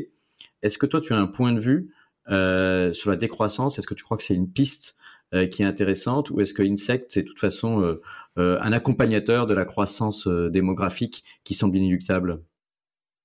[0.64, 1.94] Est-ce que toi, tu as un point de vue
[2.30, 3.78] euh, sur la décroissance?
[3.78, 4.96] Est-ce que tu crois que c'est une piste
[5.34, 6.30] euh, qui est intéressante?
[6.30, 8.02] Ou est-ce que Insect c'est de toute façon euh,
[8.38, 12.42] un accompagnateur de la croissance démographique qui semble inéluctable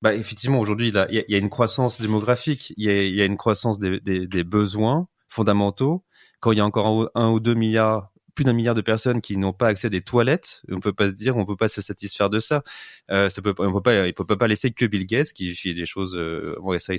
[0.03, 4.45] bah, effectivement, aujourd'hui, il, y a une croissance démographique, il y a, une croissance des,
[4.45, 6.05] besoins fondamentaux.
[6.41, 9.37] Quand il y a encore un ou deux milliards plus d'un milliard de personnes qui
[9.37, 10.63] n'ont pas accès à des toilettes.
[10.71, 12.63] On peut pas se dire, on peut pas se satisfaire de ça.
[13.11, 15.75] Euh, ça peut, on peut pas, il peut pas laisser que Bill Gates qui fait
[15.75, 16.95] des choses, euh, bon, ça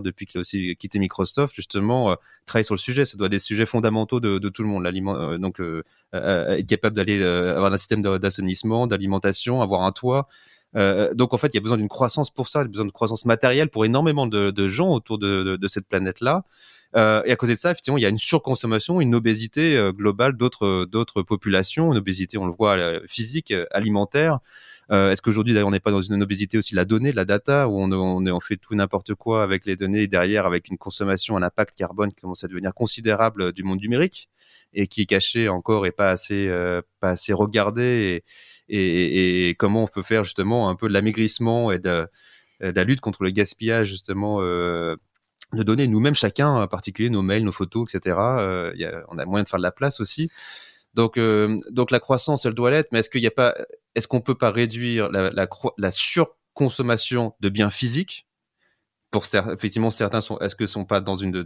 [0.00, 2.14] depuis qu'il a aussi quitté Microsoft, justement, euh,
[2.46, 3.04] travailler sur le sujet.
[3.04, 4.86] Ça doit être des sujets fondamentaux de, tout le monde.
[4.86, 5.82] Euh, donc, euh,
[6.12, 10.28] être capable d'aller avoir un système d'assainissement, d'alimentation, avoir un toit.
[10.74, 12.86] donc en fait, il y a besoin d'une croissance pour ça, il y a besoin
[12.86, 16.44] de croissance matérielle pour énormément de, gens autour de cette planète-là.
[16.96, 19.92] Euh, et à côté de ça, effectivement, il y a une surconsommation, une obésité euh,
[19.92, 24.40] globale d'autres d'autres populations, une obésité, on le voit, euh, physique, alimentaire.
[24.90, 27.68] Euh, Est-ce qu'aujourd'hui, d'ailleurs, on n'est pas dans une obésité aussi la donnée, la data,
[27.68, 31.42] où on, fait tout n'importe quoi avec les données et derrière, avec une consommation, un
[31.42, 34.28] impact carbone qui commence à devenir considérable du monde numérique
[34.72, 38.24] et qui est caché encore et pas assez, euh, pas assez regardé
[38.68, 42.06] et, comment on peut faire justement un peu de l'amaigrissement et de,
[42.60, 44.96] la lutte contre le gaspillage justement euh,
[45.52, 45.86] de données.
[45.86, 48.16] Nous-mêmes, chacun, en particulier nos mails, nos photos, etc.
[48.18, 50.30] Euh, a, on a moyen de faire de la place aussi.
[50.94, 53.54] Donc, euh, donc la croissance, elle doit l'être, mais est-ce qu'il n'y a pas,
[53.94, 58.26] est-ce qu'on peut pas réduire la, surconsommation de biens physiques?
[59.10, 61.42] Pour effectivement certains sont est-ce que sont pas dans une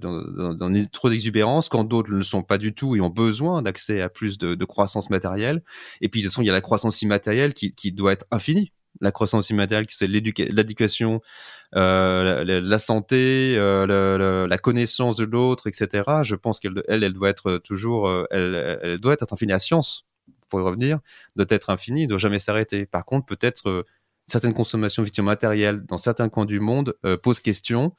[0.91, 4.09] trop d'exubérance quand d'autres ne le sont pas du tout et ont besoin d'accès à
[4.09, 5.63] plus de, croissance matérielle?
[6.01, 8.73] Et puis de toute façon il y a la croissance immatérielle qui doit être infinie
[9.03, 11.21] la croissance immatérielle qui c'est l'éducation
[11.75, 17.29] euh, la, santé euh, la, connaissance de l'autre etc je pense qu'elle elle, elle doit
[17.29, 19.53] être toujours euh, elle, doit être infinie.
[19.53, 20.07] La science
[20.49, 21.01] pour y revenir
[21.37, 22.87] doit être infinie doit jamais s'arrêter.
[22.87, 23.85] Par contre peut-être
[24.27, 27.95] certaines consommations effectivement matérielles dans certains coins du monde posent question.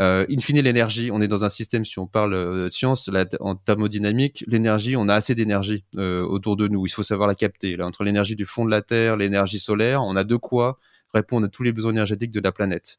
[0.00, 3.56] Euh, in fine, l'énergie, on est dans un système, si on parle euh, science, en
[3.56, 6.86] thermodynamique, l'énergie, on a assez d'énergie euh, autour de nous.
[6.86, 7.76] Il faut savoir la capter.
[7.76, 10.78] Là, entre l'énergie du fond de la Terre, l'énergie solaire, on a de quoi
[11.12, 12.96] répondre à tous les besoins énergétiques de la planète.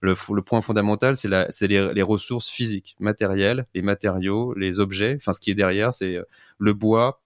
[0.00, 5.14] Le, point fondamental, c'est les, les ressources physiques, matérielles, les matériaux, les objets.
[5.16, 6.18] Enfin, ce qui est derrière, c'est
[6.58, 7.22] le bois,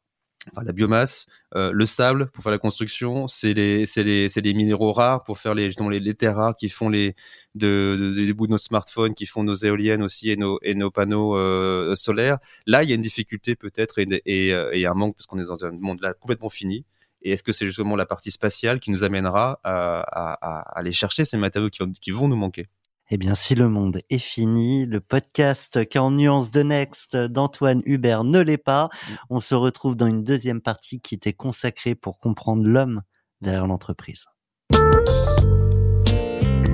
[0.63, 5.25] la biomasse, euh, le sable pour faire la construction, c'est les, les, les minéraux rares
[5.25, 7.15] pour faire les, les, les terres rares qui font les,
[7.55, 10.59] de, de, de, des bouts de nos smartphones, qui font nos éoliennes aussi et nos,
[10.63, 12.39] et nos panneaux euh, solaires.
[12.67, 15.39] Là, il y a une difficulté peut-être et, et, euh, et un manque parce qu'on
[15.39, 16.85] est dans un monde là complètement fini.
[17.23, 21.37] Et est-ce que c'est justement la partie spatiale qui nous amènera à aller chercher ces
[21.37, 22.69] matériaux qui, qui vont nous manquer?
[23.11, 28.25] Eh bien, si le monde est fini, le podcast 40 nuances de Next d'Antoine Hubert
[28.25, 28.91] ne l'est pas.
[29.31, 33.03] On se retrouve dans une deuxième partie qui était consacrée pour comprendre l'homme
[33.41, 34.27] derrière l'entreprise.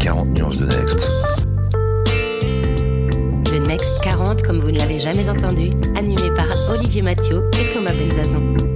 [0.01, 1.09] 40 nuances de Next.
[3.53, 7.93] Le Next 40, comme vous ne l'avez jamais entendu, animé par Olivier Mathieu et Thomas
[7.93, 8.74] Benzazan.